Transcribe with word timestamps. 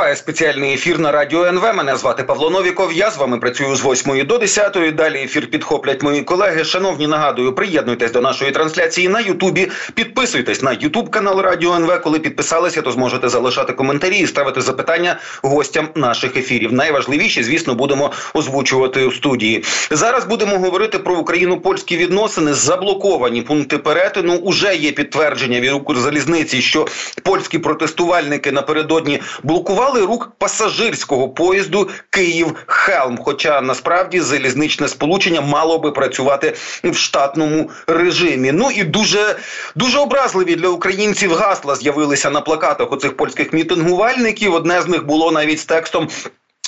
Триває 0.00 0.16
спеціальний 0.16 0.74
ефір 0.74 0.98
на 0.98 1.12
радіо 1.12 1.44
НВ. 1.44 1.74
Мене 1.74 1.96
звати 1.96 2.22
Павло 2.22 2.50
Новіков. 2.50 2.92
Я 2.92 3.10
з 3.10 3.16
вами 3.16 3.38
працюю 3.38 3.76
з 3.76 3.84
8 3.84 4.26
до 4.26 4.38
10. 4.38 4.78
Далі 4.94 5.22
ефір 5.22 5.50
підхоплять 5.50 6.02
мої 6.02 6.22
колеги. 6.22 6.64
Шановні, 6.64 7.06
нагадую, 7.06 7.54
приєднуйтесь 7.54 8.12
до 8.12 8.20
нашої 8.20 8.50
трансляції 8.50 9.08
на 9.08 9.20
Ютубі. 9.20 9.70
Підписуйтесь 9.94 10.62
на 10.62 10.72
Ютуб 10.72 11.10
канал 11.10 11.40
Радіо 11.40 11.74
НВ. 11.74 12.00
Коли 12.02 12.18
підписалися, 12.18 12.82
то 12.82 12.92
зможете 12.92 13.28
залишати 13.28 13.72
коментарі 13.72 14.18
і 14.18 14.26
ставити 14.26 14.60
запитання 14.60 15.18
гостям 15.42 15.88
наших 15.94 16.36
ефірів. 16.36 16.72
Найважливіше, 16.72 17.42
звісно, 17.42 17.74
будемо 17.74 18.12
озвучувати 18.34 19.04
у 19.04 19.12
студії. 19.12 19.64
Зараз 19.90 20.24
будемо 20.24 20.58
говорити 20.58 20.98
про 20.98 21.14
Україну-польські 21.14 21.96
відносини. 21.96 22.54
Заблоковані 22.54 23.42
пункти 23.42 23.78
перетину. 23.78 24.34
Уже 24.34 24.76
є 24.76 24.92
підтвердження 24.92 25.60
від 25.60 25.72
Укрзалізниці, 25.72 26.62
що 26.62 26.86
польські 27.22 27.58
протестувальники 27.58 28.52
напередодні 28.52 29.20
блокували 29.42 29.89
рух 29.98 30.32
пасажирського 30.38 31.28
поїзду 31.28 31.88
Київ-Хелм. 32.10 33.18
Хоча 33.24 33.60
насправді 33.60 34.20
залізничне 34.20 34.88
сполучення 34.88 35.40
мало 35.40 35.78
би 35.78 35.90
працювати 35.90 36.54
в 36.84 36.94
штатному 36.94 37.70
режимі. 37.86 38.52
Ну 38.52 38.70
і 38.70 38.84
дуже 38.84 39.36
дуже 39.74 39.98
образливі 39.98 40.56
для 40.56 40.68
українців 40.68 41.34
гасла 41.34 41.76
з'явилися 41.76 42.30
на 42.30 42.40
плакатах 42.40 42.92
у 42.92 42.96
цих 42.96 43.16
польських 43.16 43.52
мітингувальників. 43.52 44.54
Одне 44.54 44.82
з 44.82 44.88
них 44.88 45.06
було 45.06 45.30
навіть 45.30 45.60
з 45.60 45.64
текстом 45.64 46.08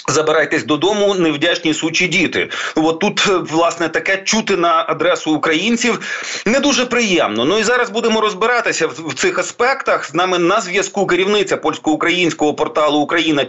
Забирайтесь 0.09 0.65
додому, 0.65 1.15
невдячні 1.15 1.75
сучі 1.75 2.09
діти. 2.09 2.51
От 2.77 2.99
тут 2.99 3.27
е, 3.29 3.37
власне 3.37 3.89
таке 3.89 4.17
чути 4.17 4.57
на 4.57 4.85
адресу 4.89 5.35
українців 5.35 6.01
не 6.47 6.61
дуже 6.61 6.87
приємно. 6.87 7.45
Ну 7.45 7.59
і 7.59 7.63
зараз 7.63 7.91
будемо 7.91 8.21
розбиратися 8.21 8.87
в, 8.87 9.09
в 9.09 9.15
цих 9.15 9.39
аспектах. 9.39 10.07
З 10.07 10.15
нами 10.15 10.39
на 10.39 10.61
зв'язку 10.61 11.07
керівниця 11.07 11.57
польсько-українського 11.57 12.55
порталу 12.55 12.99
Україна 12.99 13.45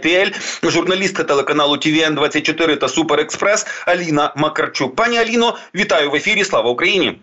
журналістка 0.62 1.24
телеканалу 1.24 1.76
ТВН 1.76 2.14
24 2.14 2.76
та 2.76 2.88
Суперекспрес 2.88 3.66
Аліна 3.86 4.32
Макарчук. 4.36 4.96
Пані 4.96 5.18
Аліно, 5.18 5.56
вітаю 5.74 6.10
в 6.10 6.14
ефірі. 6.14 6.44
Слава 6.44 6.70
Україні! 6.70 7.18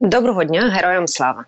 Доброго 0.00 0.44
дня, 0.44 0.70
героям 0.76 1.06
слава! 1.06 1.44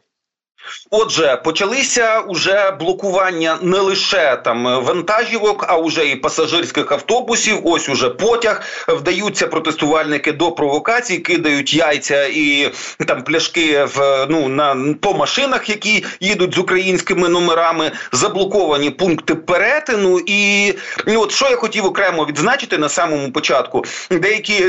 Отже, 0.90 1.40
почалися 1.44 2.20
уже 2.20 2.70
блокування 2.70 3.58
не 3.62 3.78
лише 3.78 4.36
там 4.44 4.84
вантажівок, 4.84 5.64
а 5.68 5.77
уже 5.77 6.08
і 6.08 6.16
пасажирських 6.16 6.92
автобусів. 6.92 7.60
Ось 7.64 7.88
уже 7.88 8.08
потяг 8.08 8.62
вдаються 8.88 9.46
протестувальники 9.46 10.32
до 10.32 10.52
провокацій, 10.52 11.18
кидають 11.18 11.74
яйця 11.74 12.27
і 12.27 12.72
там 13.06 13.22
пляшки 13.24 13.84
в 13.84 14.27
ну 14.30 14.48
на 14.48 14.94
по 15.00 15.14
машинах, 15.14 15.68
які 15.68 16.04
їдуть 16.20 16.54
з 16.54 16.58
українськими 16.58 17.28
номерами. 17.28 17.92
Заблоковані 18.12 18.90
пункти 18.90 19.34
перетину. 19.34 20.20
І 20.27 20.72
ну, 21.06 21.20
от 21.20 21.32
що 21.32 21.48
я 21.50 21.56
хотів 21.56 21.84
окремо 21.84 22.24
відзначити 22.24 22.78
на 22.78 22.88
самому 22.88 23.32
початку, 23.32 23.84
деякі 24.10 24.64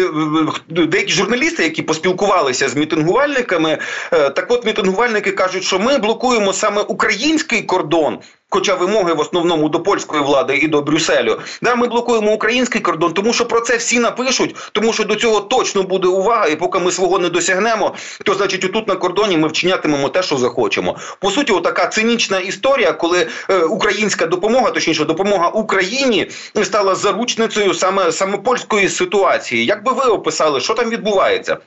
деякі 0.69 1.13
журналісти, 1.13 1.63
які 1.63 1.81
поспілкувалися 1.81 2.69
з 2.69 2.75
мітингувальниками, 2.75 3.77
е, 4.13 4.29
так 4.29 4.45
от 4.51 4.65
мітингувальники 4.65 5.31
кажуть, 5.31 5.63
що 5.63 5.79
ми 5.79 5.90
блокуємо 5.97 6.53
саме 6.53 6.81
український 6.81 7.61
кордон. 7.61 8.19
Хоча 8.53 8.75
вимоги 8.75 9.13
в 9.13 9.19
основному 9.19 9.69
до 9.69 9.79
польської 9.79 10.23
влади 10.23 10.57
і 10.57 10.67
до 10.67 10.81
Брюсселю, 10.81 11.39
да, 11.61 11.75
ми 11.75 11.87
блокуємо 11.87 12.33
український 12.33 12.81
кордон, 12.81 13.13
тому 13.13 13.33
що 13.33 13.45
про 13.45 13.61
це 13.61 13.77
всі 13.77 13.99
напишуть, 13.99 14.55
тому 14.71 14.93
що 14.93 15.03
до 15.03 15.15
цього 15.15 15.39
точно 15.39 15.83
буде 15.83 16.07
увага, 16.07 16.47
і 16.47 16.55
поки 16.55 16.79
ми 16.79 16.91
свого 16.91 17.19
не 17.19 17.29
досягнемо, 17.29 17.95
то 18.25 18.33
значить, 18.33 18.65
отут 18.65 18.87
на 18.87 18.95
кордоні 18.95 19.37
ми 19.37 19.47
вчинятимемо 19.47 20.09
те, 20.09 20.23
що 20.23 20.37
захочемо. 20.37 20.97
По 21.19 21.31
суті, 21.31 21.53
отака 21.53 21.87
цинічна 21.87 22.39
історія, 22.39 22.91
коли 22.91 23.27
е, 23.49 23.57
українська 23.57 24.25
допомога, 24.25 24.71
точніше, 24.71 25.05
допомога 25.05 25.47
Україні 25.47 26.27
стала 26.63 26.95
заручницею 26.95 27.73
саме 27.73 28.11
саме 28.11 28.37
польської 28.37 28.89
ситуації. 28.89 29.65
Як 29.65 29.83
би 29.83 29.91
ви 29.91 30.03
описали, 30.03 30.61
що 30.61 30.73
там 30.73 30.89
відбувається? 30.89 31.57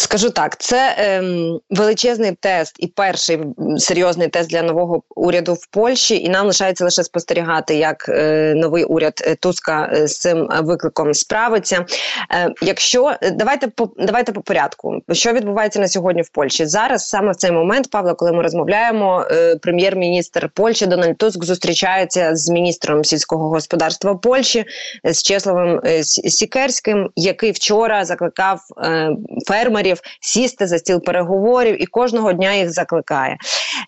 Скажу 0.00 0.30
так, 0.30 0.60
це 0.60 0.94
ем, 0.98 1.60
величезний 1.70 2.32
тест 2.32 2.76
і 2.78 2.86
перший 2.86 3.40
серйозний 3.78 4.28
тест 4.28 4.50
для 4.50 4.62
нового 4.62 5.02
уряду 5.16 5.54
в 5.54 5.66
Польщі, 5.66 6.22
і 6.22 6.28
нам 6.28 6.46
лишається 6.46 6.84
лише 6.84 7.02
спостерігати, 7.02 7.74
як 7.74 8.08
е, 8.08 8.54
новий 8.56 8.84
уряд 8.84 9.22
е, 9.26 9.34
Туска 9.34 9.90
е, 9.92 10.06
з 10.08 10.18
цим 10.18 10.48
викликом 10.62 11.14
справиться. 11.14 11.84
Е, 12.32 12.50
якщо 12.62 13.12
давайте 13.32 13.68
по 13.68 13.90
давайте 13.98 14.32
по 14.32 14.40
порядку, 14.40 14.98
що 15.12 15.32
відбувається 15.32 15.80
на 15.80 15.88
сьогодні 15.88 16.22
в 16.22 16.28
Польщі 16.28 16.66
зараз, 16.66 17.08
саме 17.08 17.32
в 17.32 17.36
цей 17.36 17.52
момент, 17.52 17.90
Павло, 17.90 18.14
коли 18.14 18.32
ми 18.32 18.42
розмовляємо, 18.42 19.26
е, 19.30 19.56
прем'єр-міністр 19.56 20.50
Польщі 20.54 20.86
Дональд 20.86 21.18
Туск 21.18 21.44
зустрічається 21.44 22.36
з 22.36 22.48
міністром 22.48 23.04
сільського 23.04 23.48
господарства 23.48 24.14
Польщі 24.14 24.64
з 25.04 25.22
Чесловим 25.22 25.80
е, 25.84 26.04
Сікерським, 26.04 27.10
який 27.16 27.52
вчора 27.52 28.04
закликав 28.04 28.60
е, 28.84 29.10
фермерів 29.46 29.89
фермерів 29.90 30.00
сісти 30.20 30.66
за 30.66 30.78
стіл 30.78 31.02
переговорів 31.02 31.82
і 31.82 31.86
кожного 31.86 32.32
дня 32.32 32.54
їх 32.54 32.70
закликає. 32.70 33.36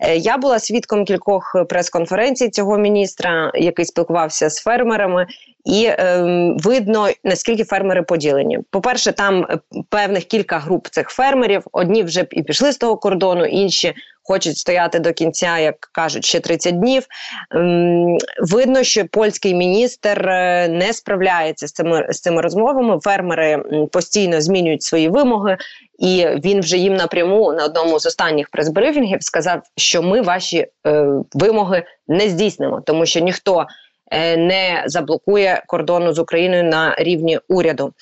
Е, 0.00 0.16
я 0.16 0.36
була 0.36 0.58
свідком 0.58 1.04
кількох 1.04 1.56
прес-конференцій 1.68 2.50
цього 2.50 2.78
міністра, 2.78 3.52
який 3.54 3.84
спілкувався 3.84 4.50
з 4.50 4.58
фермерами. 4.58 5.26
І 5.64 5.84
е, 5.84 6.22
видно 6.56 7.08
наскільки 7.24 7.64
фермери 7.64 8.02
поділені. 8.02 8.58
По 8.70 8.80
перше, 8.80 9.12
там 9.12 9.46
е, 9.50 9.58
певних 9.88 10.24
кілька 10.24 10.58
груп 10.58 10.88
цих 10.90 11.08
фермерів. 11.08 11.62
Одні 11.72 12.02
вже 12.02 12.26
і 12.30 12.42
пішли 12.42 12.72
з 12.72 12.76
того 12.76 12.96
кордону, 12.96 13.44
інші 13.44 13.94
хочуть 14.22 14.58
стояти 14.58 14.98
до 14.98 15.12
кінця, 15.12 15.58
як 15.58 15.80
кажуть, 15.92 16.24
ще 16.24 16.40
30 16.40 16.78
днів. 16.78 17.06
Ем, 17.50 18.18
видно, 18.40 18.82
що 18.82 19.06
польський 19.06 19.54
міністр 19.54 20.28
е, 20.28 20.68
не 20.68 20.92
справляється 20.92 21.66
з 21.66 21.72
цими 21.72 22.06
з 22.10 22.20
цими 22.20 22.42
розмовами. 22.42 23.00
Фермери 23.00 23.62
постійно 23.92 24.40
змінюють 24.40 24.82
свої 24.82 25.08
вимоги, 25.08 25.56
і 26.02 26.26
він 26.44 26.60
вже 26.60 26.76
їм 26.76 26.94
напряму 26.94 27.52
на 27.52 27.64
одному 27.64 27.98
з 27.98 28.06
останніх 28.06 28.48
прес-брифінгів 28.50 29.18
сказав, 29.20 29.62
що 29.76 30.02
ми 30.02 30.22
ваші 30.22 30.66
е, 30.86 31.06
вимоги 31.32 31.84
не 32.08 32.28
здійснимо, 32.28 32.80
тому 32.86 33.06
що 33.06 33.20
ніхто. 33.20 33.66
Е, 34.14 34.36
не 34.36 34.82
заблокує 34.86 35.62
кордону 35.66 36.12
з 36.12 36.18
Україною 36.18 36.64
на 36.64 36.94
рівні 36.98 37.38
уряду, 37.48 37.92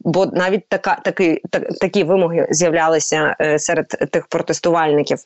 бо 0.00 0.26
навіть 0.26 0.68
така 0.68 1.00
такі, 1.04 1.40
так, 1.50 1.62
такі 1.80 2.04
вимоги 2.04 2.46
з'являлися 2.50 3.36
серед 3.58 3.88
тих 3.88 4.26
протестувальників. 4.26 5.18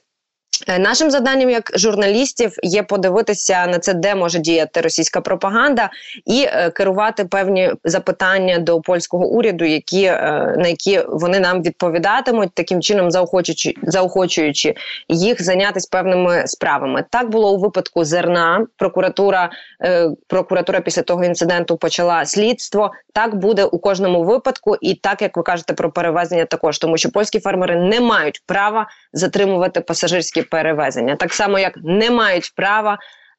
Е, 0.66 0.78
нашим 0.78 1.10
завданням 1.10 1.50
як 1.50 1.70
журналістів 1.74 2.52
є 2.62 2.82
подивитися 2.82 3.66
на 3.66 3.78
це, 3.78 3.94
де 3.94 4.14
може 4.14 4.38
діяти 4.38 4.80
російська 4.80 5.20
пропаганда, 5.20 5.90
і 6.26 6.46
е, 6.48 6.70
керувати 6.70 7.24
певні 7.24 7.72
запитання 7.84 8.58
до 8.58 8.80
польського 8.80 9.26
уряду, 9.26 9.64
які 9.64 10.04
е, 10.04 10.54
на 10.58 10.68
які 10.68 11.00
вони 11.08 11.40
нам 11.40 11.62
відповідатимуть, 11.62 12.54
таким 12.54 12.82
чином 12.82 13.10
заохочуючи 13.10 13.74
заохочуючи 13.82 14.74
їх 15.08 15.42
зайнятися 15.42 15.88
певними 15.90 16.42
справами. 16.46 17.04
Так 17.10 17.30
було 17.30 17.52
у 17.52 17.58
випадку 17.58 18.04
зерна. 18.04 18.66
Прокуратура 18.76 19.50
прокуратура 20.26 20.80
після 20.80 21.02
того 21.02 21.24
інциденту 21.24 21.76
почала 21.76 22.26
слідство. 22.26 22.92
Так 23.12 23.34
буде 23.34 23.64
у 23.64 23.78
кожному 23.78 24.24
випадку, 24.24 24.76
і 24.80 24.94
так 24.94 25.22
як 25.22 25.36
ви 25.36 25.42
кажете 25.42 25.72
про 25.72 25.90
перевезення, 25.90 26.44
також 26.44 26.78
тому, 26.78 26.96
що 26.96 27.10
польські 27.10 27.40
фермери 27.40 27.76
не 27.76 28.00
мають 28.00 28.42
права 28.46 28.86
затримувати 29.12 29.80
пасажирські 29.80 30.42
перевезення, 30.50 31.16
так 31.16 31.34
само 31.34 31.58
як 31.58 31.76
не 31.76 32.10
мають 32.10 32.52
права 32.56 32.98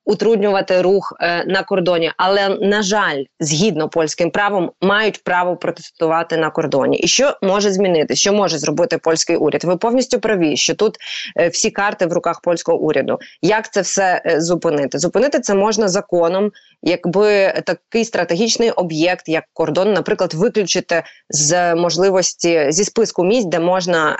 утруднювати 0.09 0.81
рух 0.81 1.17
е, 1.19 1.45
на 1.45 1.63
кордоні, 1.63 2.11
але 2.17 2.49
на 2.49 2.81
жаль, 2.81 3.23
згідно 3.39 3.89
польським 3.89 4.31
правом, 4.31 4.71
мають 4.81 5.23
право 5.23 5.57
протестувати 5.57 6.37
на 6.37 6.49
кордоні. 6.49 6.97
І 6.97 7.07
що 7.07 7.33
може 7.41 7.71
змінити? 7.71 8.15
Що 8.15 8.33
може 8.33 8.57
зробити 8.57 8.97
польський 8.97 9.35
уряд? 9.35 9.63
Ви 9.63 9.77
повністю 9.77 10.19
праві, 10.19 10.57
що 10.57 10.75
тут 10.75 10.97
е, 11.37 11.47
всі 11.47 11.71
карти 11.71 12.05
в 12.05 12.13
руках 12.13 12.41
польського 12.41 12.77
уряду. 12.77 13.19
Як 13.41 13.73
це 13.73 13.81
все 13.81 14.21
е, 14.25 14.41
зупинити? 14.41 14.99
Зупинити 14.99 15.39
це 15.39 15.55
можна 15.55 15.87
законом, 15.87 16.51
якби 16.83 17.53
такий 17.65 18.05
стратегічний 18.05 18.71
об'єкт, 18.71 19.29
як 19.29 19.43
кордон, 19.53 19.93
наприклад, 19.93 20.33
виключити 20.33 21.03
з 21.29 21.75
можливості 21.75 22.65
зі 22.69 22.85
списку 22.85 23.23
місць, 23.23 23.47
де 23.47 23.59
можна 23.59 24.17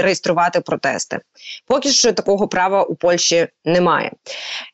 реєструвати 0.00 0.60
протести. 0.60 1.18
Поки 1.66 1.88
що 1.88 2.12
такого 2.12 2.48
права 2.48 2.82
у 2.82 2.94
Польщі 2.94 3.48
немає. 3.64 4.10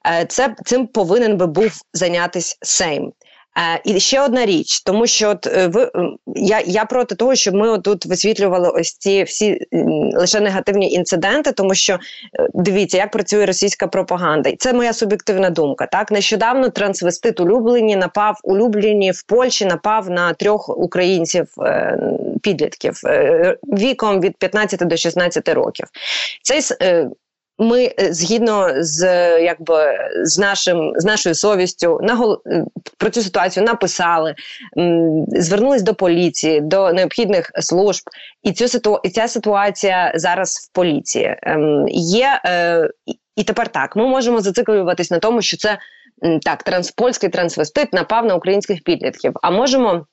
Е, 0.07 0.25
це 0.41 0.55
цим 0.65 0.87
повинен 0.87 1.37
би 1.37 1.47
був 1.47 1.73
зайнятися 1.93 2.57
Сейм. 2.63 3.13
Е, 3.59 3.81
і 3.85 4.01
ще 4.01 4.21
одна 4.21 4.47
річ, 4.47 4.81
тому 4.81 5.07
що 5.07 5.31
от 5.31 5.47
е, 5.47 5.67
ви 5.67 5.91
я 6.27 6.63
я 6.67 6.85
проти 6.85 7.15
того, 7.15 7.35
щоб 7.35 7.55
ми 7.55 7.79
тут 7.79 8.07
висвітлювали 8.07 8.69
ось 8.69 8.93
ці 8.93 9.23
всі 9.23 9.59
лише 10.13 10.41
негативні 10.41 10.93
інциденти, 10.93 11.53
тому 11.53 11.75
що 11.75 11.93
е, 11.95 11.99
дивіться, 12.55 12.97
як 12.97 13.11
працює 13.11 13.47
російська 13.47 13.87
пропаганда, 13.87 14.51
і 14.51 14.57
це 14.57 14.73
моя 14.73 14.93
суб'єктивна 14.93 15.51
думка. 15.51 15.87
Так 15.87 16.11
нещодавно 16.11 16.69
трансвестит 16.69 17.41
улюблені 17.41 17.97
напав 17.97 18.39
улюблені 18.45 19.11
в 19.11 19.23
Польщі, 19.23 19.67
напав 19.67 20.11
на 20.11 20.33
трьох 20.33 20.79
українців 20.79 21.47
підлітків 22.43 23.01
віком 23.63 24.21
від 24.21 24.37
15 24.37 24.89
до 24.89 24.97
16 24.97 25.49
років. 25.49 25.87
Цей 26.43 26.61
ми 27.61 27.85
е, 27.85 28.13
згідно 28.13 28.73
з 28.77 29.05
якби 29.41 29.99
з 30.23 30.39
нашим 30.39 30.93
з 30.97 31.05
нашою 31.05 31.35
совістю 31.35 31.99
на 32.03 32.37
е, 32.47 32.65
про 32.99 33.11
цю 33.11 33.23
ситуацію 33.23 33.67
написали, 33.67 34.35
звернулись 35.29 35.83
до 35.83 35.95
поліції, 35.95 36.61
до 36.61 36.93
необхідних 36.93 37.51
служб, 37.55 38.03
і 38.43 38.53
цю 38.53 38.69
ситу, 38.69 39.01
і 39.05 39.11
ця 39.11 39.29
ситуація 39.29 40.13
зараз 40.15 40.57
в 40.57 40.75
поліції 40.75 41.37
ем, 41.43 41.89
є. 41.89 42.41
Е, 42.47 42.89
і 43.37 43.45
тепер 43.45 43.69
так 43.69 43.97
ми 43.97 44.07
можемо 44.07 44.41
зациклюватись 44.41 45.11
на 45.11 45.19
тому, 45.19 45.43
що 45.43 45.57
це 45.57 45.79
так 46.43 46.63
транспольський 46.63 47.29
трансвестит 47.29 47.93
напав 47.93 48.27
на 48.27 48.35
українських 48.35 48.83
підлітків. 48.83 49.33
А 49.43 49.51
можемо 49.51 50.07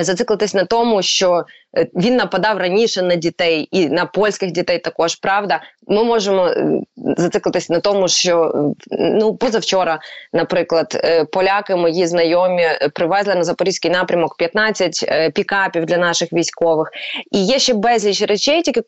зациклитись 0.00 0.54
на 0.54 0.64
тому, 0.64 1.02
що 1.02 1.44
е, 1.78 1.86
він 1.94 2.16
нападав 2.16 2.58
раніше 2.58 3.02
на 3.02 3.14
дітей 3.14 3.68
і 3.70 3.88
на 3.88 4.06
польських 4.06 4.50
дітей. 4.50 4.78
Також 4.78 5.14
правда, 5.14 5.60
ми 5.86 6.04
можемо 6.04 6.46
е, 6.46 6.80
зациклитись 6.96 7.70
на 7.70 7.80
тому, 7.80 8.08
що 8.08 8.52
ну 8.90 9.36
позавчора, 9.36 9.98
наприклад, 10.32 11.04
поляки, 11.32 11.76
мої 11.76 12.06
знайомі, 12.06 12.66
привезли 12.94 13.34
на 13.34 13.44
запорізький 13.44 13.90
напрямок 13.90 14.36
15 14.36 15.32
пікапів 15.34 15.86
для 15.86 15.96
наших 15.96 16.32
військових. 16.32 16.90
І 17.30 17.44
є 17.44 17.58
ще 17.58 17.74
безліч 17.74 18.22
речей, 18.22 18.62
тільки 18.62 18.82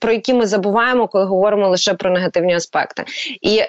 про 0.00 0.12
які 0.12 0.34
ми 0.34 0.46
забуваємо, 0.46 1.08
коли 1.08 1.24
говоримо 1.24 1.68
лише 1.68 1.94
про 1.94 2.10
негативні 2.10 2.54
аспекти. 2.54 3.04
І 3.42 3.60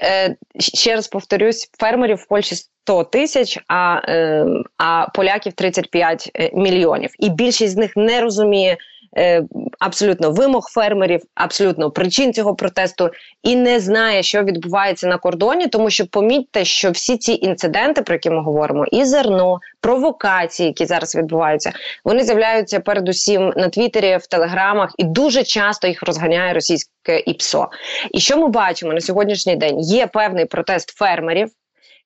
ще 0.59 0.95
раз 0.95 1.07
повторюсь, 1.07 1.69
фермерів 1.79 2.17
в 2.17 2.27
Польщі 2.27 2.55
100 2.83 3.03
тисяч, 3.03 3.59
а 3.67 4.01
е, 4.07 4.45
а 4.77 5.07
поляків 5.13 5.53
35 5.53 6.31
е, 6.35 6.49
мільйонів. 6.53 7.09
І 7.19 7.29
більшість 7.29 7.73
з 7.73 7.77
них 7.77 7.91
не 7.95 8.21
розуміє 8.21 8.77
е, 9.17 9.43
абсолютно 9.79 10.31
вимог 10.31 10.69
фермерів, 10.71 11.21
абсолютно 11.35 11.91
причин 11.91 12.33
цього 12.33 12.55
протесту 12.55 13.09
і 13.43 13.55
не 13.55 13.79
знає, 13.79 14.23
що 14.23 14.43
відбувається 14.43 15.07
на 15.07 15.17
кордоні, 15.17 15.67
тому 15.67 15.89
що 15.89 16.07
помітьте, 16.07 16.65
що 16.65 16.91
всі 16.91 17.17
ці 17.17 17.33
інциденти, 17.33 18.01
про 18.01 18.15
які 18.15 18.29
ми 18.29 18.41
говоримо, 18.41 18.85
і 18.91 19.05
зерно, 19.05 19.59
провокації, 19.81 20.67
які 20.67 20.85
зараз 20.85 21.15
відбуваються, 21.15 21.71
вони 22.05 22.23
з'являються 22.23 22.79
передусім 22.79 23.53
на 23.57 23.69
Твіттері, 23.69 24.17
в 24.17 24.27
Телеграмах, 24.27 24.93
і 24.97 25.03
дуже 25.03 25.43
часто 25.43 25.87
їх 25.87 26.03
розганяє 26.03 26.53
російське 26.53 27.19
ІПСО. 27.25 27.67
І 28.11 28.19
що 28.19 28.37
ми 28.37 28.47
бачимо 28.47 28.93
на 28.93 29.01
сьогоднішній 29.01 29.55
день? 29.55 29.79
Є 29.79 30.07
певний 30.07 30.45
протест 30.45 30.89
фермерів. 30.89 31.49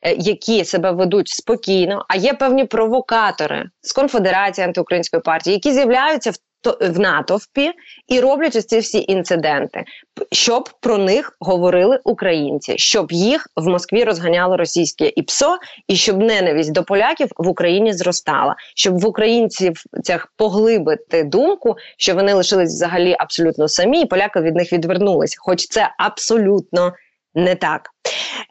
Е, 0.02 0.16
які 0.20 0.66
себе 0.66 0.92
ведуть 0.92 1.28
спокійно, 1.28 2.06
а 2.10 2.16
є 2.16 2.34
певні 2.34 2.66
провокатори 2.66 3.66
з 3.82 3.92
конфедерації 3.92 4.66
антиукраїнської 4.66 5.22
партії, 5.22 5.54
які 5.54 5.74
з'являються 5.74 6.32
в 6.32 6.36
в 6.82 7.00
натовпі 7.00 7.72
і 8.08 8.20
роблять 8.20 8.56
ось 8.56 8.66
ці 8.66 8.80
всі 8.80 9.06
інциденти, 9.08 9.84
щоб 10.32 10.70
про 10.82 10.98
них 10.98 11.38
говорили 11.40 12.00
українці, 12.04 12.78
щоб 12.78 13.12
їх 13.12 13.48
в 13.56 13.68
Москві 13.68 14.04
розганяло 14.04 14.58
російське 14.58 15.12
ІПСО, 15.16 15.58
і 15.88 15.96
щоб 15.96 16.18
ненависть 16.18 16.72
до 16.72 16.84
поляків 16.84 17.30
в 17.38 17.48
Україні 17.48 17.94
зростала, 17.94 18.56
щоб 18.76 19.00
в 19.00 19.06
українців 19.06 19.84
цях 20.04 20.34
поглибити 20.38 21.24
думку, 21.24 21.76
що 21.98 22.16
вони 22.16 22.34
лишились 22.34 22.74
взагалі 22.74 23.16
абсолютно 23.20 23.68
самі, 23.68 24.02
і 24.02 24.06
поляки 24.06 24.42
від 24.42 24.56
них 24.56 24.74
відвернулись, 24.74 25.36
хоч 25.38 25.68
це 25.68 25.90
абсолютно 25.98 26.94
не 27.36 27.56
так. 27.56 27.90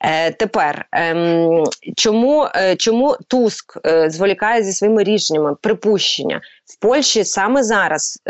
Е, 0.01 0.31
Тепер 0.31 0.87
е, 0.95 1.65
чому 1.97 2.49
е, 2.55 2.77
чому 2.77 3.17
Туск 3.29 3.79
е, 3.87 4.11
зволікає 4.11 4.63
зі 4.63 4.73
своїми 4.73 5.05
рішеннями 5.05 5.55
припущення 5.63 6.41
в 6.65 6.81
Польщі 6.81 7.25
саме 7.25 7.63
зараз 7.63 8.23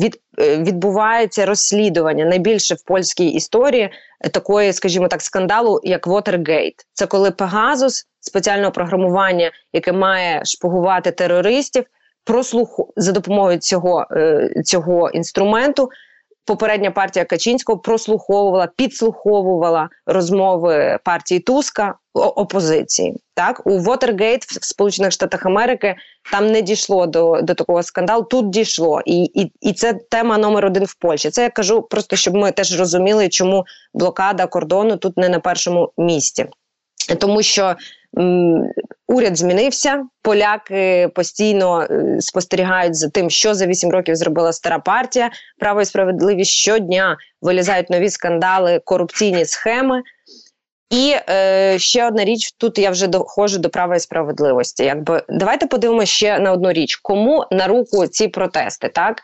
від, 0.00 0.20
відбувається 0.38 1.46
розслідування 1.46 2.24
найбільше 2.24 2.74
в 2.74 2.82
польській 2.84 3.28
історії 3.28 3.90
такої, 4.32 4.72
скажімо 4.72 5.08
так, 5.08 5.22
скандалу, 5.22 5.80
як 5.84 6.06
Watergate. 6.06 6.74
Це 6.92 7.06
коли 7.06 7.30
Пегазус 7.30 8.06
спеціального 8.20 8.72
програмування, 8.72 9.50
яке 9.72 9.92
має 9.92 10.44
шпугувати 10.44 11.10
терористів, 11.10 11.84
прослуху 12.24 12.92
за 12.96 13.12
допомогою 13.12 13.58
цього, 13.58 14.06
цього 14.64 15.10
інструменту 15.10 15.88
попередня 16.44 16.90
партія 16.90 17.24
Качинського 17.24 17.78
прослуховувала, 17.78 18.68
підслуховувала 18.76 19.88
розмови 20.06 20.98
партії 21.04 21.40
Туска 21.40 21.94
опозиції. 22.14 23.16
Так 23.34 23.62
у 23.66 23.78
Вотергейт 23.78 24.44
в 24.44 24.66
Сполучених 24.66 25.12
Штатах 25.12 25.46
Америки 25.46 25.96
там 26.32 26.46
не 26.46 26.62
дійшло 26.62 27.06
до 27.06 27.42
до 27.42 27.54
такого 27.54 27.82
скандалу. 27.82 28.22
Тут 28.22 28.50
дійшло, 28.50 29.00
і 29.06 29.24
і, 29.24 29.52
і 29.60 29.72
це 29.72 29.92
тема 30.10 30.38
номер 30.38 30.66
один 30.66 30.84
в 30.84 30.94
Польщі. 30.94 31.30
Це 31.30 31.42
я 31.42 31.50
кажу, 31.50 31.82
просто 31.82 32.16
щоб 32.16 32.34
ми 32.34 32.52
теж 32.52 32.78
розуміли, 32.78 33.28
чому 33.28 33.64
блокада 33.94 34.46
кордону 34.46 34.96
тут 34.96 35.16
не 35.16 35.28
на 35.28 35.38
першому 35.40 35.92
місці, 35.98 36.46
тому 37.18 37.42
що 37.42 37.74
уряд 39.08 39.36
змінився. 39.36 40.04
Поляки 40.22 41.08
постійно 41.14 41.82
е, 41.82 42.16
спостерігають 42.20 42.96
за 42.96 43.08
тим, 43.08 43.30
що 43.30 43.54
за 43.54 43.66
вісім 43.66 43.90
років 43.90 44.16
зробила 44.16 44.52
стара 44.52 44.78
партія. 44.78 45.30
Право 45.58 45.82
і 45.82 45.84
справедливість 45.84 46.50
щодня 46.50 47.16
вилізають 47.42 47.90
нові 47.90 48.10
скандали, 48.10 48.80
корупційні 48.84 49.44
схеми. 49.44 50.02
І 50.90 51.14
е, 51.28 51.78
ще 51.78 52.06
одна 52.06 52.24
річ, 52.24 52.52
тут 52.58 52.78
я 52.78 52.90
вже 52.90 53.06
доходжу 53.06 53.58
до 53.58 53.70
права 53.70 53.96
і 53.96 54.00
справедливості. 54.00 54.84
Якби 54.84 55.22
давайте 55.28 55.66
подивимося 55.66 56.12
ще 56.12 56.38
на 56.38 56.52
одну 56.52 56.72
річ, 56.72 56.96
кому 56.96 57.44
на 57.50 57.66
руку 57.66 58.06
ці 58.06 58.28
протести, 58.28 58.88
так 58.88 59.20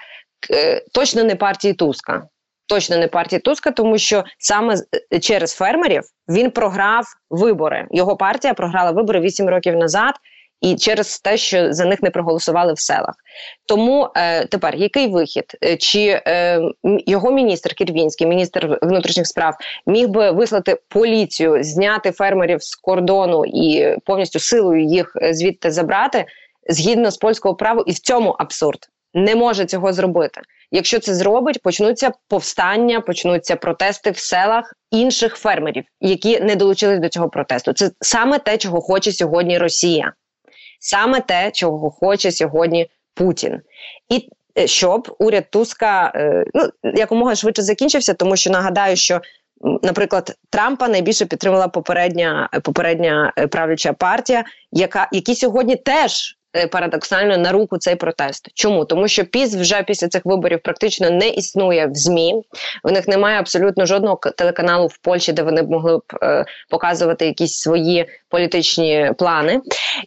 е, 0.51 0.83
точно 0.93 1.25
не 1.25 1.37
партії 1.37 1.75
Туска 1.75 2.23
точно 2.71 2.97
не 2.97 3.09
партії 3.09 3.41
Туска, 3.41 3.71
тому 3.71 3.99
що 3.99 4.25
саме 4.39 4.77
е, 5.13 5.19
через 5.19 5.55
фермерів 5.55 6.03
він 6.29 6.51
програв 6.51 7.05
вибори. 7.31 7.87
Його 7.91 8.17
партія 8.17 8.55
програла 8.55 8.91
вибори 8.91 9.21
8 9.21 9.49
років 9.49 9.77
назад. 9.77 10.15
І 10.61 10.77
через 10.77 11.21
те, 11.21 11.37
що 11.37 11.73
за 11.73 11.85
них 11.85 12.03
не 12.03 12.11
проголосували 12.11 12.73
в 12.73 12.79
селах, 12.79 13.15
тому 13.67 14.09
е, 14.17 14.47
тепер 14.47 14.75
який 14.77 15.09
вихід? 15.09 15.45
Е, 15.65 15.77
чи 15.77 16.23
е, 16.27 16.61
його 17.07 17.31
міністр 17.31 17.75
Кірвінський, 17.75 18.27
міністр 18.27 18.79
внутрішніх 18.83 19.27
справ, 19.27 19.55
міг 19.87 20.09
би 20.09 20.31
вислати 20.31 20.77
поліцію, 20.89 21.63
зняти 21.63 22.13
фермерів 22.13 22.63
з 22.63 22.75
кордону 22.75 23.45
і 23.47 23.97
повністю 24.05 24.39
силою 24.39 24.85
їх 24.85 25.17
е, 25.23 25.35
звідти 25.35 25.71
забрати 25.71 26.25
згідно 26.69 27.11
з 27.11 27.17
польського 27.17 27.55
права, 27.55 27.85
і 27.87 27.93
в 27.93 27.99
цьому 27.99 28.31
абсурд 28.31 28.89
не 29.15 29.37
може 29.37 29.67
цього 29.67 29.93
зробити. 29.93 30.41
Якщо 30.71 30.99
це 30.99 31.15
зробить, 31.15 31.63
почнуться 31.63 32.11
повстання, 32.29 33.01
почнуться 33.01 33.57
протести 33.57 34.11
в 34.11 34.19
селах 34.19 34.75
інших 34.91 35.37
фермерів, 35.37 35.85
які 36.01 36.41
не 36.41 36.57
долучились 36.57 37.01
до 37.01 37.09
цього 37.09 37.29
протесту. 37.29 37.73
Це 37.73 37.91
саме 38.01 38.39
те, 38.39 38.59
чого 38.59 38.81
хоче 38.81 39.13
сьогодні 39.13 39.59
Росія, 39.59 40.13
саме 40.81 41.21
те, 41.21 41.51
чого 41.51 41.91
хоче 41.91 42.33
сьогодні 42.33 42.91
Путін, 43.15 43.61
і 44.09 44.29
е, 44.59 44.67
щоб 44.67 45.17
уряд 45.19 45.51
Туска 45.51 46.13
е, 46.15 46.45
ну 46.55 46.71
якомога 46.95 47.35
швидше 47.35 47.63
закінчився, 47.63 48.15
тому 48.15 48.37
що 48.37 48.51
нагадаю, 48.51 48.97
що. 48.97 49.21
Наприклад, 49.83 50.37
Трампа 50.51 50.89
найбільше 50.89 51.27
підтримала 51.27 51.69
попередня 51.69 52.49
попередня 52.63 53.33
е, 53.39 53.47
правляча 53.47 53.93
партія, 53.93 54.45
яка 54.73 55.09
які 55.13 55.35
сьогодні 55.35 55.77
теж 55.77 56.37
парадоксально 56.71 57.37
на 57.37 57.53
руку 57.53 57.79
цей 57.79 57.95
протест. 57.95 58.49
Чому 58.55 58.85
тому, 58.85 59.09
що 59.09 59.25
піс 59.25 59.55
вже 59.55 59.83
після 59.83 60.09
цих 60.09 60.23
виборів 60.25 60.61
практично 60.63 61.11
не 61.11 61.29
існує 61.29 61.87
в 61.87 61.95
змі. 61.95 62.35
У 62.85 62.91
них 62.91 63.09
немає 63.09 63.39
абсолютно 63.39 63.87
жодного 63.87 64.21
телеканалу 64.37 64.87
в 64.87 64.99
Польщі, 64.99 65.33
де 65.33 65.43
вони 65.43 65.63
б 65.63 65.71
могли 65.71 65.99
б 65.99 66.03
е, 66.23 66.45
показувати 66.71 67.27
якісь 67.27 67.59
свої 67.59 68.07
політичні 68.31 69.13
плани. 69.19 69.61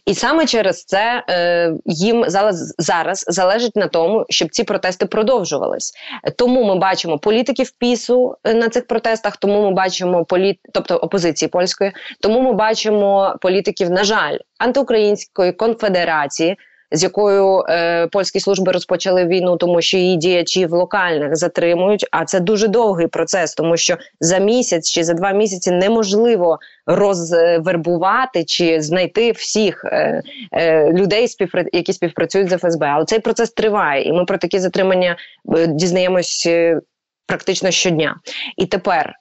І 0.06 0.14
саме 0.14 0.46
через 0.46 0.84
це 0.84 1.24
е, 1.28 1.72
їм 1.86 2.24
зараз, 2.26 2.74
зараз 2.78 3.24
залежить 3.28 3.76
на 3.76 3.86
тому, 3.86 4.26
щоб 4.28 4.48
ці 4.48 4.64
протести 4.64 5.06
продовжувались. 5.06 5.92
Тому 6.36 6.64
ми 6.64 6.74
бачимо 6.74 7.18
політиків 7.18 7.70
пісу 7.78 8.36
е, 8.44 8.54
на 8.54 8.68
цих 8.68 8.86
протестах. 8.86 9.36
Тому 9.36 9.62
ми 9.62 9.70
бачимо 9.70 10.24
політ, 10.24 10.58
тобто 10.72 10.96
опозиції 10.96 11.48
польської. 11.48 11.92
Тому 12.20 12.40
ми 12.40 12.52
бачимо 12.52 13.36
політиків, 13.40 13.90
на 13.90 14.04
жаль, 14.04 14.38
антиукраїнської 14.58 15.52
конфедерації 15.52 16.56
з 16.94 17.02
якою 17.02 17.64
е, 17.68 18.06
польські 18.06 18.40
служби 18.40 18.72
розпочали 18.72 19.24
війну, 19.24 19.56
тому 19.56 19.82
що 19.82 19.96
її 19.96 20.16
діячів 20.16 20.72
локальних 20.72 21.36
затримують. 21.36 22.06
А 22.10 22.24
це 22.24 22.40
дуже 22.40 22.68
довгий 22.68 23.06
процес, 23.06 23.54
тому 23.54 23.76
що 23.76 23.96
за 24.20 24.38
місяць 24.38 24.90
чи 24.90 25.04
за 25.04 25.14
два 25.14 25.32
місяці 25.32 25.70
неможливо 25.70 26.58
розвербувати 26.86 28.44
чи 28.44 28.80
знайти 28.82 29.32
всіх 29.32 29.84
е, 29.84 30.22
е, 30.52 30.92
людей, 30.92 31.28
які 31.72 31.92
співпрацюють 31.92 32.50
з 32.50 32.58
ФСБ. 32.58 32.86
Але 32.86 33.04
цей 33.04 33.18
процес 33.18 33.50
триває, 33.50 34.04
і 34.04 34.12
ми 34.12 34.24
про 34.24 34.38
такі 34.38 34.58
затримання 34.58 35.16
е, 35.56 35.66
дізнаємось 35.66 36.44
е, 36.46 36.80
практично 37.26 37.70
щодня. 37.70 38.16
І 38.56 38.66
тепер, 38.66 39.12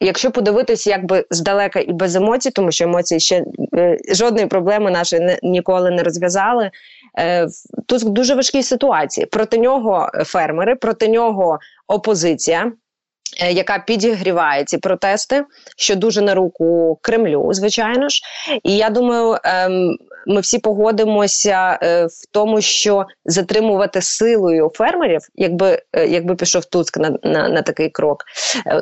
якщо 0.00 0.30
подивитися, 0.30 0.90
якби 0.90 1.24
здалека 1.30 1.80
і 1.80 1.92
без 1.92 2.16
емоцій, 2.16 2.50
тому 2.50 2.72
що 2.72 2.84
емоції 2.84 3.20
ще 3.20 3.44
е 3.74 3.98
жодної 4.12 4.46
проблеми 4.46 4.90
нашої 4.90 5.22
не 5.22 5.38
ніколи 5.42 5.90
не 5.90 6.02
розв'язали. 6.02 6.70
Е 7.18 7.48
тут 7.86 8.04
дуже 8.04 8.34
важкій 8.34 8.62
ситуації. 8.62 9.26
Проти 9.26 9.58
нього 9.58 10.10
фермери, 10.24 10.74
проти 10.74 11.08
нього 11.08 11.58
опозиція. 11.86 12.72
Е, 13.38 13.52
яка 13.52 13.78
підігріває 13.78 14.64
ці 14.64 14.78
протести, 14.78 15.44
що 15.76 15.96
дуже 15.96 16.22
на 16.22 16.34
руку 16.34 16.98
Кремлю, 17.02 17.48
звичайно 17.52 18.08
ж. 18.08 18.20
І 18.62 18.76
я 18.76 18.90
думаю, 18.90 19.36
ем, 19.44 19.96
ми 20.26 20.40
всі 20.40 20.58
погодимося 20.58 21.78
е, 21.82 22.06
в 22.06 22.32
тому, 22.32 22.60
що 22.60 23.06
затримувати 23.24 24.02
силою 24.02 24.70
фермерів, 24.74 25.20
якби 25.34 25.82
е, 25.92 26.06
якби 26.06 26.34
пішов 26.34 26.64
Туцк 26.64 26.96
на 26.96 27.18
на, 27.22 27.48
на 27.48 27.62
такий 27.62 27.88
крок. 27.90 28.24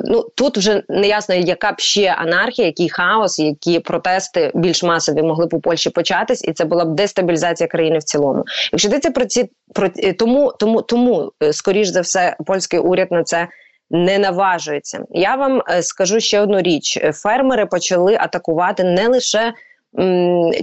Ну 0.03 0.25
тут 0.35 0.57
вже 0.57 0.83
не 0.89 1.07
ясно, 1.07 1.35
яка 1.35 1.71
б 1.71 1.79
ще 1.79 2.11
анархія, 2.11 2.65
який 2.67 2.89
хаос, 2.89 3.39
які 3.39 3.79
протести 3.79 4.51
більш 4.55 4.83
масові 4.83 5.21
могли 5.21 5.45
б 5.45 5.53
у 5.53 5.59
Польщі 5.59 5.89
початись, 5.89 6.43
і 6.43 6.53
це 6.53 6.65
була 6.65 6.85
б 6.85 6.95
дестабілізація 6.95 7.67
країни 7.67 7.97
в 7.97 8.03
цілому. 8.03 8.43
Якщо 8.71 8.87
йдеться 8.87 9.11
про 9.11 9.25
ці 9.25 9.49
про 9.73 9.89
тому, 10.19 10.53
тому, 10.59 10.81
тому 10.81 11.31
скоріш 11.51 11.87
за 11.87 12.01
все, 12.01 12.35
польський 12.45 12.79
уряд 12.79 13.11
на 13.11 13.23
це 13.23 13.47
не 13.89 14.17
наважується. 14.17 15.03
Я 15.09 15.35
вам 15.35 15.61
е, 15.69 15.83
скажу 15.83 16.19
ще 16.19 16.41
одну 16.41 16.61
річ: 16.61 16.99
фермери 17.13 17.65
почали 17.65 18.15
атакувати 18.15 18.83
не 18.83 19.07
лише. 19.07 19.53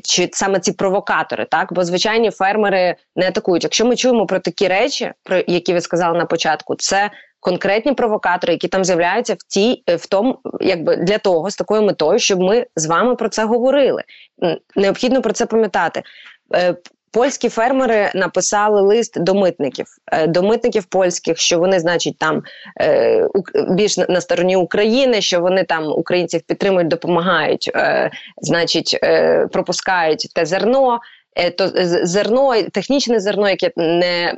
Чи 0.02 0.28
саме 0.32 0.60
ці 0.60 0.72
провокатори, 0.72 1.46
так 1.50 1.72
бо 1.72 1.84
звичайні 1.84 2.30
фермери 2.30 2.96
не 3.16 3.28
атакують. 3.28 3.64
Якщо 3.64 3.86
ми 3.86 3.96
чуємо 3.96 4.26
про 4.26 4.38
такі 4.38 4.68
речі, 4.68 5.12
про 5.22 5.36
які 5.46 5.72
ви 5.72 5.80
сказали 5.80 6.18
на 6.18 6.24
початку, 6.24 6.74
це 6.74 7.10
конкретні 7.40 7.92
провокатори, 7.92 8.52
які 8.52 8.68
там 8.68 8.84
з'являються 8.84 9.34
в 9.34 9.42
тій, 9.48 9.82
е, 9.86 9.96
в 9.96 10.06
тому, 10.06 10.38
якби 10.60 10.96
для 10.96 11.18
того 11.18 11.50
з 11.50 11.56
такою 11.56 11.82
метою, 11.82 12.18
щоб 12.18 12.40
ми 12.40 12.66
з 12.76 12.86
вами 12.86 13.14
про 13.14 13.28
це 13.28 13.44
говорили. 13.44 14.02
Необхідно 14.76 15.22
про 15.22 15.32
це 15.32 15.46
пам'ятати. 15.46 16.02
Польські 17.14 17.48
фермери 17.48 18.10
написали 18.14 18.80
лист 18.80 19.20
до 19.22 19.34
митників, 19.34 19.86
е, 20.12 20.26
до 20.26 20.42
митників 20.42 20.84
польських, 20.84 21.38
що 21.38 21.58
вони, 21.58 21.80
значить, 21.80 22.18
там 22.18 22.42
е, 22.80 23.28
більш 23.70 23.98
на 23.98 24.20
стороні 24.20 24.56
України, 24.56 25.20
що 25.20 25.40
вони 25.40 25.64
там 25.64 25.92
українців 25.92 26.40
підтримують, 26.46 26.88
допомагають, 26.88 27.70
е, 27.74 28.10
значить, 28.40 28.98
пропускають 29.52 30.28
те 30.34 30.46
зерно. 30.46 31.00
Е, 31.36 31.50
то 31.50 31.70
зерно, 32.02 32.62
технічне 32.72 33.20
зерно, 33.20 33.48
яке 33.48 33.70
не 33.76 34.34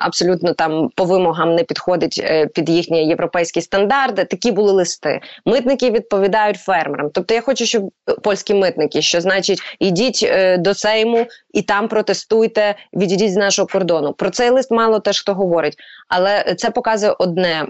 абсолютно 0.00 0.54
там 0.54 0.90
по 0.94 1.04
вимогам 1.04 1.54
не 1.54 1.64
підходить 1.64 2.20
е, 2.24 2.46
під 2.46 2.70
їхні 2.70 3.08
європейські 3.08 3.60
стандарти. 3.60 4.24
Такі 4.24 4.52
були 4.52 4.72
листи. 4.72 5.20
Митники 5.46 5.90
відповідають 5.90 6.56
фермерам. 6.56 7.10
Тобто, 7.14 7.34
я 7.34 7.40
хочу, 7.40 7.66
щоб 7.66 7.90
польські 8.22 8.54
митники, 8.54 9.02
що 9.02 9.20
значить, 9.20 9.60
ідіть 9.78 10.20
е, 10.22 10.58
до 10.58 10.74
Сейму 10.74 11.26
і 11.52 11.62
там 11.62 11.88
протестуйте, 11.88 12.74
відійдіть 12.94 13.32
з 13.32 13.36
нашого 13.36 13.68
кордону. 13.68 14.12
Про 14.12 14.30
цей 14.30 14.50
лист 14.50 14.70
мало 14.70 15.00
теж 15.00 15.20
хто 15.20 15.34
говорить, 15.34 15.76
але 16.08 16.54
це 16.58 16.70
показує 16.70 17.14
одне: 17.18 17.66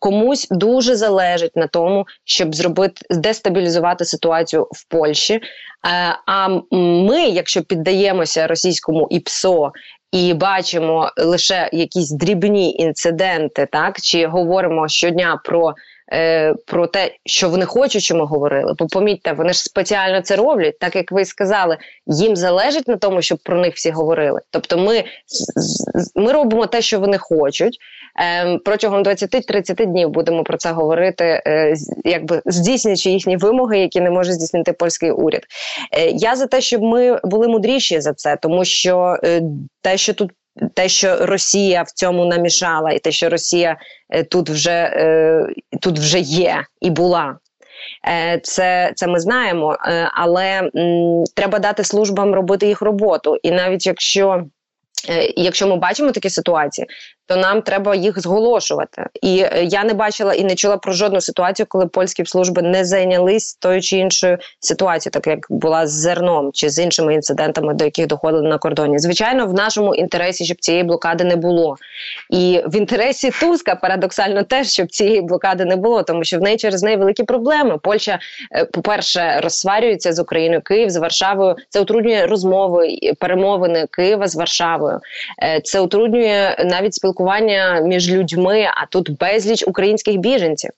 комусь 0.00 0.46
дуже 0.50 0.96
залежить 0.96 1.56
на 1.56 1.66
тому, 1.66 2.06
щоб 2.24 2.54
зробити 2.54 3.02
дестабілізувати 3.10 4.04
ситуацію 4.04 4.68
в 4.70 4.88
Польщі. 4.88 5.40
А 6.26 6.48
ми, 6.70 7.22
якщо 7.22 7.62
піддаємося 7.62 8.46
російському 8.46 9.08
ІПСО 9.10 9.72
і 10.12 10.34
бачимо 10.34 11.10
лише 11.16 11.70
якісь 11.72 12.10
дрібні 12.10 12.72
інциденти, 12.72 13.68
так 13.72 14.00
чи 14.00 14.26
говоримо 14.26 14.88
щодня 14.88 15.40
про 15.44 15.74
е, 16.12 16.54
про 16.66 16.86
те, 16.86 17.10
що 17.26 17.48
вони 17.48 17.64
хочуть, 17.64 18.02
що 18.02 18.16
ми 18.16 18.24
говорили. 18.24 18.74
Бо 18.78 18.86
помітьте, 18.86 19.32
вони 19.32 19.52
ж 19.52 19.62
спеціально 19.62 20.22
це 20.22 20.36
роблять, 20.36 20.78
так 20.78 20.96
як 20.96 21.12
ви 21.12 21.24
сказали, 21.24 21.76
їм 22.06 22.36
залежить 22.36 22.88
на 22.88 22.96
тому, 22.96 23.22
щоб 23.22 23.38
про 23.38 23.60
них 23.60 23.74
всі 23.74 23.90
говорили. 23.90 24.40
Тобто, 24.50 24.78
ми, 24.78 25.04
ми 26.14 26.32
робимо 26.32 26.66
те, 26.66 26.82
що 26.82 27.00
вони 27.00 27.18
хочуть. 27.18 27.78
Ем, 28.18 28.60
протягом 28.64 29.02
20-30 29.02 29.86
днів 29.86 30.10
будемо 30.10 30.44
про 30.44 30.56
це 30.56 30.72
говорити, 30.72 31.42
е, 31.46 31.74
якби 32.04 32.42
здійснюючи 32.46 33.10
їхні 33.10 33.36
вимоги, 33.36 33.78
які 33.78 34.00
не 34.00 34.10
може 34.10 34.32
здійснити 34.32 34.72
польський 34.72 35.10
уряд. 35.10 35.42
Е, 35.92 36.06
я 36.10 36.36
за 36.36 36.46
те, 36.46 36.60
щоб 36.60 36.82
ми 36.82 37.20
були 37.24 37.48
мудріші 37.48 38.00
за 38.00 38.12
це, 38.12 38.36
тому 38.42 38.64
що 38.64 39.16
е, 39.24 39.42
те, 39.82 39.96
що 39.96 40.14
тут. 40.14 40.30
Те, 40.74 40.88
що 40.88 41.16
Росія 41.26 41.82
в 41.82 41.90
цьому 41.90 42.24
намішала, 42.24 42.90
і 42.90 42.98
те, 42.98 43.12
що 43.12 43.28
Росія 43.28 43.76
тут 44.30 44.50
вже 44.50 44.90
тут 45.80 45.98
вже 45.98 46.18
є 46.18 46.64
і 46.80 46.90
була, 46.90 47.36
це 48.42 48.92
це 48.94 49.06
ми 49.06 49.20
знаємо. 49.20 49.76
Але 50.12 50.70
м, 50.76 51.24
треба 51.34 51.58
дати 51.58 51.84
службам 51.84 52.34
робити 52.34 52.66
їх 52.66 52.82
роботу. 52.82 53.36
І 53.42 53.50
навіть 53.50 53.86
якщо 53.86 54.44
якщо 55.36 55.66
ми 55.66 55.76
бачимо 55.76 56.12
такі 56.12 56.30
ситуації, 56.30 56.86
то 57.26 57.36
нам 57.36 57.62
треба 57.62 57.94
їх 57.94 58.20
зголошувати. 58.20 59.06
І 59.22 59.38
е, 59.38 59.64
я 59.64 59.84
не 59.84 59.94
бачила 59.94 60.34
і 60.34 60.44
не 60.44 60.54
чула 60.54 60.76
про 60.76 60.92
жодну 60.92 61.20
ситуацію, 61.20 61.66
коли 61.68 61.86
польські 61.86 62.24
служби 62.26 62.62
не 62.62 62.84
зайнялись 62.84 63.54
тою 63.54 63.82
чи 63.82 63.96
іншою 63.96 64.38
ситуацією, 64.60 65.12
так 65.12 65.26
як 65.26 65.46
була 65.50 65.86
з 65.86 65.92
зерном 65.92 66.50
чи 66.52 66.68
з 66.68 66.78
іншими 66.78 67.14
інцидентами, 67.14 67.74
до 67.74 67.84
яких 67.84 68.06
доходили 68.06 68.48
на 68.48 68.58
кордоні. 68.58 68.98
Звичайно, 68.98 69.46
в 69.46 69.54
нашому 69.54 69.94
інтересі, 69.94 70.44
щоб 70.44 70.60
цієї 70.60 70.84
блокади 70.84 71.24
не 71.24 71.36
було. 71.36 71.76
І 72.30 72.62
в 72.66 72.76
інтересі 72.76 73.30
Туска 73.40 73.74
парадоксально 73.74 74.42
теж, 74.42 74.68
щоб 74.68 74.88
цієї 74.88 75.22
блокади 75.22 75.64
не 75.64 75.76
було, 75.76 76.02
тому 76.02 76.24
що 76.24 76.38
в 76.38 76.42
неї 76.42 76.56
через 76.56 76.82
неї 76.82 76.96
великі 76.96 77.22
проблеми. 77.22 77.78
Польща, 77.82 78.18
е, 78.52 78.64
по-перше, 78.64 79.40
розсварюється 79.42 80.12
з 80.12 80.18
Україною 80.18 80.62
Київ 80.62 80.90
з 80.90 80.96
Варшавою. 80.96 81.56
Це 81.68 81.80
утруднює 81.80 82.26
розмови 82.26 82.98
перемовини 83.18 83.86
Києва 83.90 84.28
з 84.28 84.36
Варшавою. 84.36 84.95
Е, 85.42 85.60
це 85.64 85.80
утруднює 85.80 86.56
навіть 86.64 86.94
спілкування 86.94 87.80
між 87.80 88.12
людьми, 88.12 88.66
а 88.74 88.86
тут 88.86 89.18
безліч 89.18 89.64
українських 89.66 90.16
біженців. 90.16 90.70